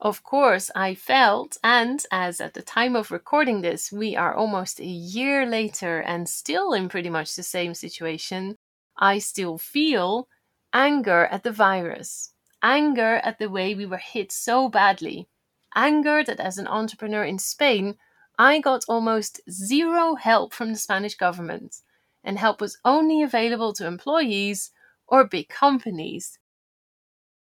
Of 0.00 0.22
course, 0.22 0.70
I 0.74 0.94
felt, 0.94 1.58
and 1.62 2.02
as 2.10 2.40
at 2.40 2.54
the 2.54 2.62
time 2.62 2.96
of 2.96 3.10
recording 3.10 3.60
this, 3.60 3.92
we 3.92 4.16
are 4.16 4.34
almost 4.34 4.80
a 4.80 4.86
year 4.86 5.44
later 5.44 6.00
and 6.00 6.28
still 6.28 6.72
in 6.72 6.88
pretty 6.88 7.10
much 7.10 7.34
the 7.34 7.42
same 7.42 7.74
situation, 7.74 8.56
I 8.96 9.18
still 9.18 9.58
feel 9.58 10.28
anger 10.72 11.26
at 11.26 11.42
the 11.42 11.52
virus, 11.52 12.32
anger 12.62 13.16
at 13.16 13.38
the 13.38 13.50
way 13.50 13.74
we 13.74 13.84
were 13.84 13.98
hit 13.98 14.32
so 14.32 14.68
badly, 14.70 15.28
anger 15.74 16.24
that 16.24 16.40
as 16.40 16.56
an 16.56 16.66
entrepreneur 16.66 17.24
in 17.24 17.38
Spain, 17.38 17.98
I 18.38 18.60
got 18.60 18.84
almost 18.88 19.40
zero 19.50 20.14
help 20.14 20.54
from 20.54 20.72
the 20.72 20.78
Spanish 20.78 21.16
government, 21.16 21.82
and 22.24 22.38
help 22.38 22.62
was 22.62 22.78
only 22.84 23.22
available 23.22 23.74
to 23.74 23.86
employees 23.86 24.72
or 25.06 25.24
big 25.26 25.48
companies 25.50 26.38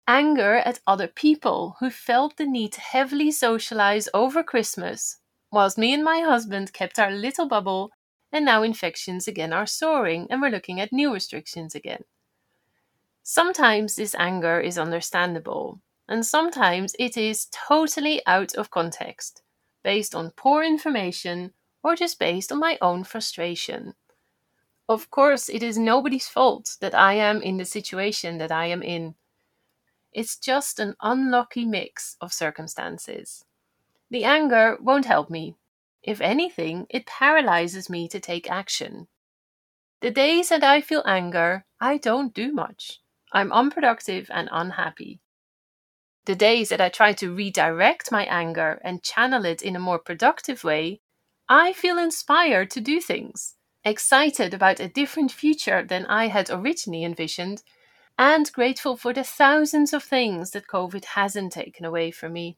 anger 0.09 0.57
at 0.57 0.81
other 0.87 1.09
people 1.09 1.77
who 1.81 1.91
felt 1.91 2.37
the 2.37 2.47
need 2.47 2.73
to 2.73 2.81
heavily 2.81 3.31
socialize 3.31 4.09
over 4.15 4.43
Christmas, 4.43 5.19
whilst 5.51 5.79
me 5.79 5.93
and 5.93 6.05
my 6.05 6.21
husband 6.21 6.73
kept 6.73 6.99
our 6.99 7.11
little 7.11 7.49
bubble, 7.49 7.91
and 8.33 8.45
now 8.45 8.63
infections 8.63 9.27
again 9.27 9.53
are 9.53 9.67
soaring 9.67 10.27
and 10.31 10.43
we're 10.43 10.51
looking 10.51 10.81
at 10.81 10.93
new 10.93 11.13
restrictions 11.13 11.75
again. 11.75 12.05
Sometimes 13.23 13.97
this 13.97 14.15
anger 14.17 14.61
is 14.61 14.79
understandable, 14.79 15.81
and 16.09 16.25
sometimes 16.25 16.95
it 16.99 17.17
is 17.17 17.49
totally 17.51 18.23
out 18.27 18.55
of 18.55 18.71
context, 18.71 19.43
based 19.83 20.15
on 20.15 20.31
poor 20.37 20.63
information 20.63 21.53
or 21.83 21.97
just 21.97 22.19
based 22.19 22.53
on 22.53 22.59
my 22.61 22.79
own 22.81 23.03
frustration. 23.03 23.95
Of 24.89 25.11
course, 25.11 25.49
it 25.49 25.65
is 25.65 25.77
nobody's 25.77 26.29
fault 26.29 26.77
that 26.81 26.95
I 26.95 27.15
am 27.15 27.43
in 27.43 27.57
the 27.57 27.65
situation 27.65 28.39
that 28.39 28.53
I 28.53 28.67
am 28.67 28.83
in 28.83 29.17
it's 30.17 30.39
just 30.39 30.81
an 30.81 30.95
unlucky 31.03 31.67
mix 31.67 32.17
of 32.23 32.33
circumstances. 32.33 33.45
The 34.11 34.25
anger 34.25 34.79
won't 34.81 35.05
help 35.05 35.29
me. 35.29 35.57
If 36.03 36.23
anything, 36.23 36.87
it 36.89 37.05
paralyzes 37.05 37.91
me 37.91 38.09
to 38.09 38.19
take 38.19 38.51
action. 38.51 39.09
The 40.01 40.11
days 40.11 40.49
that 40.49 40.65
I 40.65 40.81
feel 40.81 41.03
anger, 41.05 41.67
I 41.83 41.99
don't 41.99 42.33
do 42.33 42.51
much. 42.51 43.01
I'm 43.31 43.53
unproductive 43.53 44.31
and 44.33 44.49
unhappy. 44.51 45.21
The 46.25 46.35
days 46.35 46.71
that 46.71 46.81
I 46.81 46.89
try 46.89 47.13
to 47.13 47.35
redirect 47.35 48.11
my 48.11 48.25
anger 48.25 48.81
and 48.83 49.03
channel 49.03 49.45
it 49.45 49.61
in 49.61 49.77
a 49.77 49.87
more 49.89 49.99
productive 49.99 50.65
way, 50.65 51.03
I 51.47 51.75
feel 51.75 51.99
inspired 51.99 52.71
to 52.71 52.81
do 52.81 53.03
things, 53.03 53.57
excited 53.85 54.55
about 54.55 54.81
a 54.81 54.89
different 54.89 55.31
future 55.31 55.83
than 55.83 56.07
I 56.07 56.29
had 56.29 56.49
originally 56.49 57.05
envisioned, 57.05 57.63
and 58.19 58.53
grateful 58.53 58.97
for 58.97 59.13
the 59.13 59.25
thousands 59.25 59.93
of 59.93 60.03
things 60.03 60.51
that 60.53 60.67
COVID 60.67 61.05
hasn't 61.05 61.53
taken 61.53 61.85
away 61.85 62.11
from 62.11 62.33
me. 62.33 62.57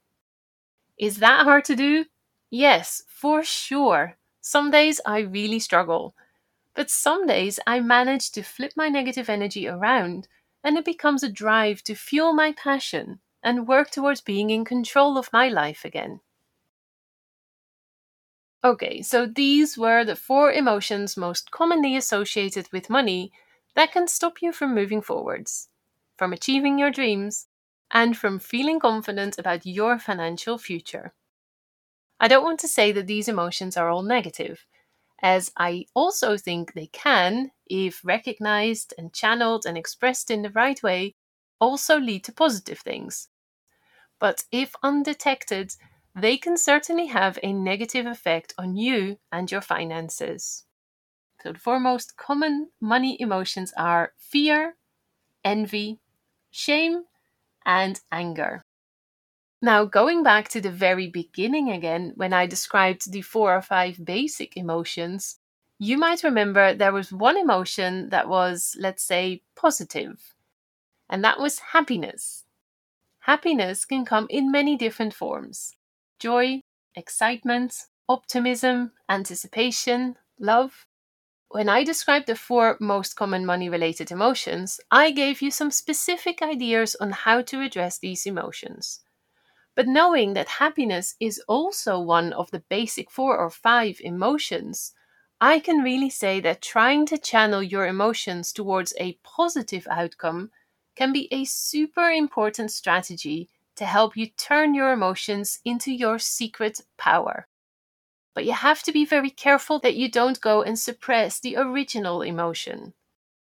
Is 0.99 1.18
that 1.18 1.44
hard 1.44 1.64
to 1.66 1.77
do? 1.77 2.07
Yes, 2.51 3.03
for 3.09 3.42
sure. 3.42 4.16
Some 4.40 4.71
days 4.71 5.01
I 5.05 5.21
really 5.21 5.59
struggle. 5.59 6.14
But 6.75 6.90
some 6.90 7.27
days 7.27 7.59
I 7.66 7.81
manage 7.81 8.31
to 8.33 8.42
flip 8.42 8.73
my 8.77 8.88
negative 8.88 9.29
energy 9.29 9.66
around 9.66 10.29
and 10.62 10.77
it 10.79 10.85
becomes 10.85 11.23
a 11.23 11.33
drive 11.33 11.83
to 11.85 11.94
fuel 11.94 12.33
my 12.33 12.53
passion 12.53 13.21
and 13.42 13.68
work 13.68 13.90
towards 13.90 14.21
being 14.21 14.51
in 14.51 14.64
control 14.64 15.18
of 15.18 15.33
my 15.33 15.49
life 15.49 15.85
again. 15.85 16.21
Okay, 18.64 19.03
so 19.03 19.27
these 19.27 19.79
were 19.79 20.05
the 20.05 20.16
four 20.16 20.53
emotions 20.53 21.16
most 21.16 21.51
commonly 21.51 21.97
associated 21.97 22.68
with 22.73 22.90
money 22.90 23.33
that 23.79 23.93
can 23.93 24.09
stop 24.09 24.43
you 24.43 24.51
from 24.51 24.75
moving 24.75 25.01
forwards, 25.01 25.69
from 26.17 26.33
achieving 26.33 26.81
your 26.81 26.91
dreams, 26.91 27.47
and 27.93 28.17
from 28.17 28.41
feeling 28.41 28.81
confident 28.81 29.38
about 29.38 29.64
your 29.64 30.01
financial 30.01 30.59
future. 30.59 31.14
I 32.19 32.27
don't 32.27 32.43
want 32.43 32.59
to 32.59 32.67
say 32.67 32.91
that 32.91 33.07
these 33.07 33.29
emotions 33.29 33.77
are 33.77 33.88
all 33.88 34.03
negative, 34.03 34.67
as 35.23 35.53
I 35.57 35.85
also 35.95 36.37
think 36.37 36.73
they 36.73 36.88
can, 36.88 37.53
if 37.71 38.05
recognized 38.05 38.95
and 38.99 39.14
channeled 39.14 39.64
and 39.64 39.79
expressed 39.79 40.29
in 40.29 40.43
the 40.43 40.51
right 40.51 40.83
way, 40.83 41.14
also 41.61 42.01
lead 42.01 42.25
to 42.25 42.33
positive 42.33 42.81
things. 42.81 43.29
But 44.19 44.43
if 44.51 44.75
undetected, 44.83 45.77
they 46.17 46.37
can 46.37 46.57
certainly 46.57 47.07
have 47.07 47.38
a 47.45 47.53
negative 47.53 48.07
effect 48.07 48.55
on 48.59 48.75
you 48.75 49.19
and 49.31 49.49
your 49.53 49.61
finances. 49.61 50.64
So 51.42 51.53
the 51.53 51.59
four 51.59 51.79
most 51.79 52.16
common 52.16 52.70
money 52.81 53.20
emotions 53.20 53.72
are 53.77 54.12
fear, 54.16 54.77
envy, 55.44 56.01
shame, 56.51 57.05
and 57.64 58.01
anger. 58.11 58.64
Now, 59.61 59.85
going 59.85 60.22
back 60.22 60.48
to 60.51 60.61
the 60.61 60.70
very 60.70 61.09
beginning 61.09 61.70
again, 61.70 62.12
when 62.16 62.33
I 62.33 62.46
described 62.46 63.11
the 63.11 63.22
four 63.22 63.57
or 63.57 63.62
five 63.62 64.05
basic 64.05 64.57
emotions, 64.57 65.38
you 65.79 65.96
might 65.96 66.24
remember 66.24 66.74
there 66.74 66.92
was 66.92 67.12
one 67.12 67.37
emotion 67.37 68.09
that 68.11 68.29
was, 68.29 68.77
let's 68.79 69.03
say, 69.03 69.42
positive, 69.57 70.35
and 71.09 71.24
that 71.24 71.38
was 71.38 71.59
happiness. 71.72 72.44
Happiness 73.20 73.85
can 73.85 74.05
come 74.05 74.27
in 74.31 74.51
many 74.51 74.77
different 74.77 75.14
forms 75.14 75.77
joy, 76.18 76.62
excitement, 76.96 77.87
optimism, 78.09 78.90
anticipation, 79.09 80.16
love, 80.40 80.88
when 81.50 81.68
I 81.68 81.82
described 81.82 82.26
the 82.26 82.37
four 82.37 82.76
most 82.78 83.16
common 83.16 83.46
money 83.46 83.68
related 83.70 84.11
emotions, 84.11 84.80
I 84.90 85.11
gave 85.11 85.40
you 85.40 85.50
some 85.50 85.70
specific 85.70 86.42
ideas 86.42 86.94
on 87.00 87.11
how 87.11 87.40
to 87.42 87.62
address 87.62 87.98
these 87.98 88.26
emotions. 88.26 89.00
But 89.74 89.87
knowing 89.87 90.34
that 90.34 90.48
happiness 90.48 91.14
is 91.20 91.40
also 91.48 92.00
one 92.00 92.32
of 92.32 92.50
the 92.50 92.64
basic 92.68 93.11
four 93.11 93.38
or 93.38 93.48
five 93.48 93.98
emotions, 94.00 94.92
I 95.40 95.61
can 95.61 95.78
really 95.78 96.11
say 96.11 96.40
that 96.40 96.61
trying 96.61 97.06
to 97.06 97.16
channel 97.16 97.62
your 97.62 97.87
emotions 97.87 98.52
towards 98.52 98.92
a 98.98 99.18
positive 99.22 99.87
outcome 99.90 100.50
can 100.96 101.12
be 101.12 101.28
a 101.32 101.44
super 101.44 102.11
important 102.11 102.72
strategy 102.72 103.48
to 103.76 103.87
help 103.87 104.16
you 104.16 104.26
turn 104.26 104.74
your 104.74 104.92
emotions 104.92 105.61
into 105.64 105.92
your 105.92 106.18
secret 106.18 106.80
power. 106.96 107.46
But 108.38 108.44
you 108.44 108.53
have 108.53 108.85
to 108.85 108.92
be 108.92 109.05
very 109.05 109.31
careful 109.31 109.81
that 109.81 109.96
you 109.96 110.09
don't 110.09 110.40
go 110.40 110.62
and 110.62 110.79
suppress 110.79 111.40
the 111.40 111.57
original 111.57 112.22
emotion. 112.22 112.94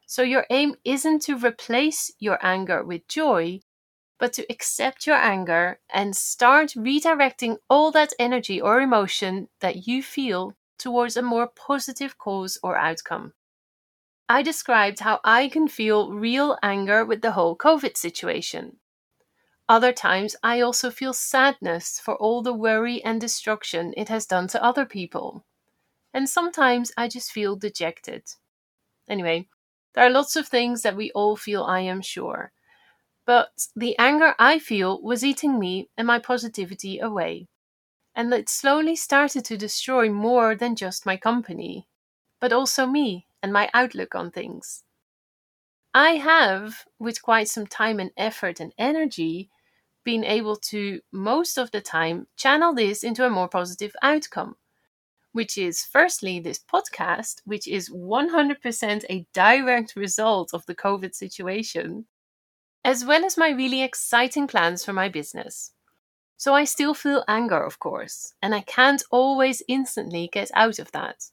So 0.08 0.22
your 0.22 0.44
aim 0.50 0.74
isn't 0.84 1.22
to 1.22 1.38
replace 1.38 2.10
your 2.18 2.44
anger 2.44 2.82
with 2.82 3.06
joy, 3.06 3.60
but 4.18 4.32
to 4.32 4.46
accept 4.50 5.06
your 5.06 5.14
anger 5.14 5.78
and 5.88 6.16
start 6.16 6.70
redirecting 6.70 7.58
all 7.70 7.92
that 7.92 8.12
energy 8.18 8.60
or 8.60 8.80
emotion 8.80 9.48
that 9.60 9.86
you 9.86 10.02
feel 10.02 10.56
towards 10.80 11.16
a 11.16 11.22
more 11.22 11.46
positive 11.46 12.18
cause 12.18 12.58
or 12.60 12.76
outcome. 12.76 13.34
I 14.28 14.42
described 14.42 14.98
how 14.98 15.20
I 15.22 15.48
can 15.48 15.68
feel 15.68 16.10
real 16.10 16.58
anger 16.60 17.04
with 17.04 17.22
the 17.22 17.30
whole 17.30 17.56
COVID 17.56 17.96
situation. 17.96 18.78
Other 19.68 19.92
times, 19.92 20.36
I 20.42 20.60
also 20.60 20.90
feel 20.90 21.12
sadness 21.12 21.98
for 21.98 22.14
all 22.16 22.42
the 22.42 22.54
worry 22.54 23.02
and 23.02 23.20
destruction 23.20 23.92
it 23.96 24.08
has 24.08 24.24
done 24.26 24.46
to 24.48 24.62
other 24.62 24.86
people. 24.86 25.44
And 26.14 26.28
sometimes 26.28 26.92
I 26.96 27.08
just 27.08 27.32
feel 27.32 27.56
dejected. 27.56 28.24
Anyway, 29.08 29.48
there 29.94 30.04
are 30.06 30.10
lots 30.10 30.36
of 30.36 30.48
things 30.48 30.82
that 30.82 30.96
we 30.96 31.12
all 31.12 31.36
feel, 31.36 31.64
I 31.64 31.80
am 31.80 32.02
sure. 32.02 32.52
But 33.26 33.68
the 33.76 33.98
anger 33.98 34.34
I 34.38 34.58
feel 34.60 35.00
was 35.02 35.24
eating 35.24 35.58
me 35.58 35.90
and 35.96 36.06
my 36.06 36.18
positivity 36.20 36.98
away. 37.00 37.48
And 38.14 38.32
it 38.34 38.48
slowly 38.48 38.96
started 38.96 39.44
to 39.46 39.58
destroy 39.58 40.10
more 40.10 40.54
than 40.54 40.76
just 40.76 41.06
my 41.06 41.16
company, 41.16 41.88
but 42.40 42.52
also 42.52 42.86
me 42.86 43.26
and 43.42 43.52
my 43.52 43.70
outlook 43.74 44.14
on 44.14 44.30
things. 44.30 44.84
I 45.94 46.12
have, 46.16 46.84
with 46.98 47.22
quite 47.22 47.48
some 47.48 47.66
time 47.66 48.00
and 48.00 48.10
effort 48.16 48.60
and 48.60 48.74
energy, 48.78 49.50
been 50.04 50.24
able 50.24 50.56
to, 50.56 51.00
most 51.12 51.58
of 51.58 51.70
the 51.70 51.80
time, 51.80 52.28
channel 52.36 52.74
this 52.74 53.04
into 53.04 53.26
a 53.26 53.30
more 53.30 53.48
positive 53.48 53.94
outcome, 54.02 54.56
which 55.32 55.58
is 55.58 55.84
firstly 55.84 56.40
this 56.40 56.58
podcast, 56.60 57.42
which 57.44 57.68
is 57.68 57.90
100% 57.90 59.04
a 59.10 59.26
direct 59.32 59.96
result 59.96 60.54
of 60.54 60.66
the 60.66 60.74
COVID 60.74 61.14
situation, 61.14 62.06
as 62.84 63.04
well 63.04 63.24
as 63.24 63.36
my 63.38 63.50
really 63.50 63.82
exciting 63.82 64.46
plans 64.46 64.84
for 64.84 64.92
my 64.92 65.08
business. 65.08 65.72
So 66.36 66.54
I 66.54 66.64
still 66.64 66.94
feel 66.94 67.24
anger, 67.28 67.62
of 67.62 67.78
course, 67.78 68.34
and 68.42 68.54
I 68.54 68.60
can't 68.62 69.02
always 69.10 69.62
instantly 69.68 70.28
get 70.32 70.50
out 70.54 70.78
of 70.78 70.92
that. 70.92 71.30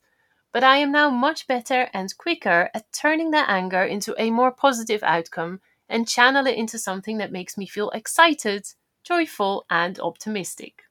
But 0.52 0.64
I 0.64 0.78
am 0.78 0.90
now 0.90 1.10
much 1.10 1.46
better 1.46 1.88
and 1.92 2.16
quicker 2.16 2.70
at 2.74 2.92
turning 2.92 3.30
that 3.30 3.48
anger 3.48 3.84
into 3.84 4.14
a 4.18 4.30
more 4.30 4.50
positive 4.50 5.02
outcome 5.02 5.60
and 5.88 6.08
channel 6.08 6.46
it 6.46 6.56
into 6.56 6.78
something 6.78 7.18
that 7.18 7.32
makes 7.32 7.56
me 7.56 7.66
feel 7.66 7.90
excited, 7.90 8.66
joyful, 9.04 9.64
and 9.70 9.98
optimistic. 10.00 10.82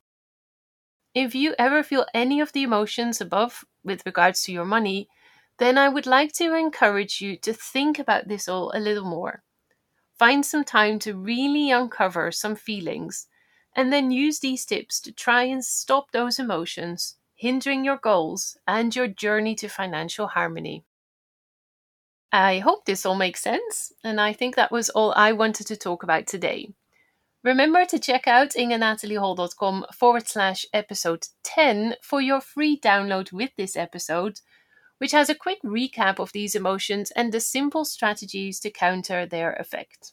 If 1.13 1.35
you 1.35 1.55
ever 1.57 1.83
feel 1.83 2.05
any 2.13 2.39
of 2.39 2.51
the 2.53 2.63
emotions 2.63 3.19
above 3.19 3.65
with 3.83 4.05
regards 4.05 4.43
to 4.43 4.51
your 4.51 4.65
money, 4.65 5.09
then 5.57 5.77
I 5.77 5.89
would 5.89 6.05
like 6.05 6.33
to 6.33 6.53
encourage 6.55 7.19
you 7.19 7.35
to 7.37 7.53
think 7.53 7.99
about 7.99 8.27
this 8.27 8.47
all 8.47 8.71
a 8.73 8.79
little 8.79 9.05
more. 9.05 9.43
Find 10.17 10.45
some 10.45 10.63
time 10.63 10.99
to 10.99 11.17
really 11.17 11.71
uncover 11.71 12.31
some 12.31 12.55
feelings 12.55 13.27
and 13.75 13.91
then 13.91 14.11
use 14.11 14.39
these 14.39 14.65
tips 14.65 14.99
to 15.01 15.11
try 15.11 15.43
and 15.43 15.63
stop 15.63 16.11
those 16.11 16.39
emotions 16.39 17.15
hindering 17.39 17.85
your 17.85 17.95
goals 17.95 18.57
and 18.67 18.93
your 18.93 19.07
journey 19.07 19.55
to 19.55 19.69
financial 19.69 20.27
harmony. 20.27 20.83
I 22.33 22.59
hope 22.59 22.83
this 22.83 23.05
all 23.05 23.15
makes 23.15 23.41
sense, 23.41 23.93
and 24.03 24.19
I 24.19 24.33
think 24.33 24.55
that 24.55 24.73
was 24.73 24.89
all 24.89 25.13
I 25.15 25.31
wanted 25.31 25.65
to 25.67 25.77
talk 25.77 26.03
about 26.03 26.27
today. 26.27 26.73
Remember 27.41 27.85
to 27.85 27.97
check 27.97 28.27
out 28.27 28.49
ingenataliehol.com 28.49 29.85
forward 29.95 30.27
slash 30.27 30.65
episode 30.73 31.27
10 31.45 31.95
for 32.03 32.19
your 32.19 32.41
free 32.41 32.77
download 32.77 33.31
with 33.31 33.51
this 33.57 33.77
episode, 33.77 34.41
which 34.97 35.13
has 35.13 35.29
a 35.29 35.33
quick 35.35 35.59
recap 35.63 36.19
of 36.19 36.33
these 36.33 36.55
emotions 36.55 37.09
and 37.15 37.31
the 37.31 37.39
simple 37.39 37.85
strategies 37.85 38.59
to 38.59 38.69
counter 38.69 39.25
their 39.25 39.53
effect. 39.53 40.11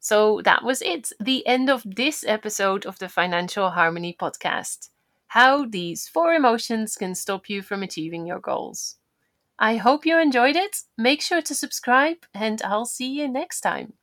So 0.00 0.40
that 0.44 0.64
was 0.64 0.82
it, 0.82 1.12
the 1.20 1.46
end 1.46 1.70
of 1.70 1.84
this 1.86 2.24
episode 2.26 2.84
of 2.84 2.98
the 2.98 3.08
Financial 3.08 3.70
Harmony 3.70 4.16
podcast 4.20 4.88
how 5.34 5.66
these 5.66 6.06
four 6.06 6.32
emotions 6.32 6.94
can 6.94 7.12
stop 7.12 7.50
you 7.50 7.60
from 7.60 7.82
achieving 7.82 8.24
your 8.24 8.38
goals. 8.38 8.98
I 9.58 9.78
hope 9.78 10.06
you 10.06 10.16
enjoyed 10.16 10.54
it. 10.54 10.82
Make 10.96 11.20
sure 11.22 11.42
to 11.42 11.54
subscribe, 11.56 12.18
and 12.32 12.62
I'll 12.62 12.86
see 12.86 13.08
you 13.08 13.26
next 13.26 13.62
time. 13.62 13.94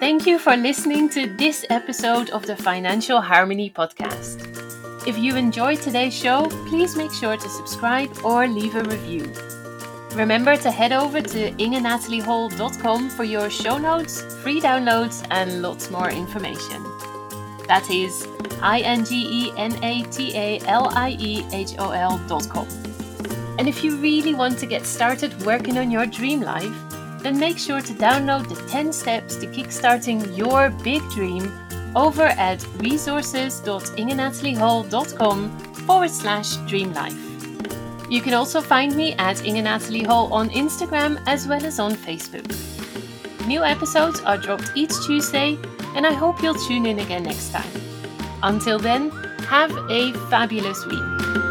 Thank 0.00 0.26
you 0.26 0.40
for 0.40 0.56
listening 0.56 1.08
to 1.10 1.28
this 1.36 1.64
episode 1.70 2.30
of 2.30 2.44
the 2.44 2.56
Financial 2.56 3.20
Harmony 3.20 3.70
Podcast. 3.70 4.42
If 5.06 5.16
you 5.16 5.36
enjoyed 5.36 5.80
today's 5.80 6.12
show, 6.12 6.48
please 6.66 6.96
make 6.96 7.12
sure 7.12 7.36
to 7.36 7.48
subscribe 7.48 8.10
or 8.24 8.48
leave 8.48 8.74
a 8.74 8.82
review. 8.82 9.32
Remember 10.14 10.56
to 10.56 10.70
head 10.70 10.92
over 10.92 11.22
to 11.22 11.50
ingenataliehol.com 11.52 13.10
for 13.10 13.24
your 13.24 13.48
show 13.48 13.78
notes, 13.78 14.22
free 14.42 14.60
downloads, 14.60 15.26
and 15.30 15.62
lots 15.62 15.90
more 15.90 16.10
information. 16.10 16.82
That 17.66 17.88
is 17.90 18.26
I 18.60 18.80
N 18.80 19.04
G 19.04 19.46
E 19.46 19.52
N 19.56 19.82
A 19.82 20.02
T 20.04 20.36
A 20.36 20.60
L 20.66 20.90
I 20.94 21.16
E 21.18 21.46
H 21.52 21.74
O 21.78 21.90
L.com. 21.90 22.68
And 23.58 23.68
if 23.68 23.82
you 23.82 23.96
really 23.96 24.34
want 24.34 24.58
to 24.58 24.66
get 24.66 24.84
started 24.84 25.34
working 25.46 25.78
on 25.78 25.90
your 25.90 26.04
dream 26.06 26.42
life, 26.42 26.74
then 27.22 27.38
make 27.38 27.58
sure 27.58 27.80
to 27.80 27.92
download 27.94 28.48
the 28.48 28.56
10 28.68 28.92
steps 28.92 29.36
to 29.36 29.46
kickstarting 29.46 30.36
your 30.36 30.68
big 30.82 31.00
dream 31.10 31.50
over 31.94 32.24
at 32.24 32.66
resources.ingenataliehol.com 32.78 35.58
forward 35.86 36.10
slash 36.10 36.56
dream 36.68 36.92
life. 36.92 37.31
You 38.12 38.20
can 38.20 38.34
also 38.34 38.60
find 38.60 38.94
me 38.94 39.14
at 39.14 39.42
Inge 39.42 39.64
Natalie 39.64 40.02
Hol 40.02 40.30
on 40.34 40.50
Instagram 40.50 41.18
as 41.26 41.48
well 41.48 41.64
as 41.64 41.80
on 41.80 41.94
Facebook. 41.94 42.46
New 43.46 43.64
episodes 43.64 44.20
are 44.20 44.36
dropped 44.36 44.70
each 44.74 44.92
Tuesday, 45.06 45.56
and 45.96 46.06
I 46.06 46.12
hope 46.12 46.42
you'll 46.42 46.62
tune 46.66 46.84
in 46.84 46.98
again 46.98 47.22
next 47.22 47.52
time. 47.52 47.72
Until 48.42 48.78
then, 48.78 49.08
have 49.48 49.70
a 49.88 50.12
fabulous 50.28 50.84
week. 50.84 51.41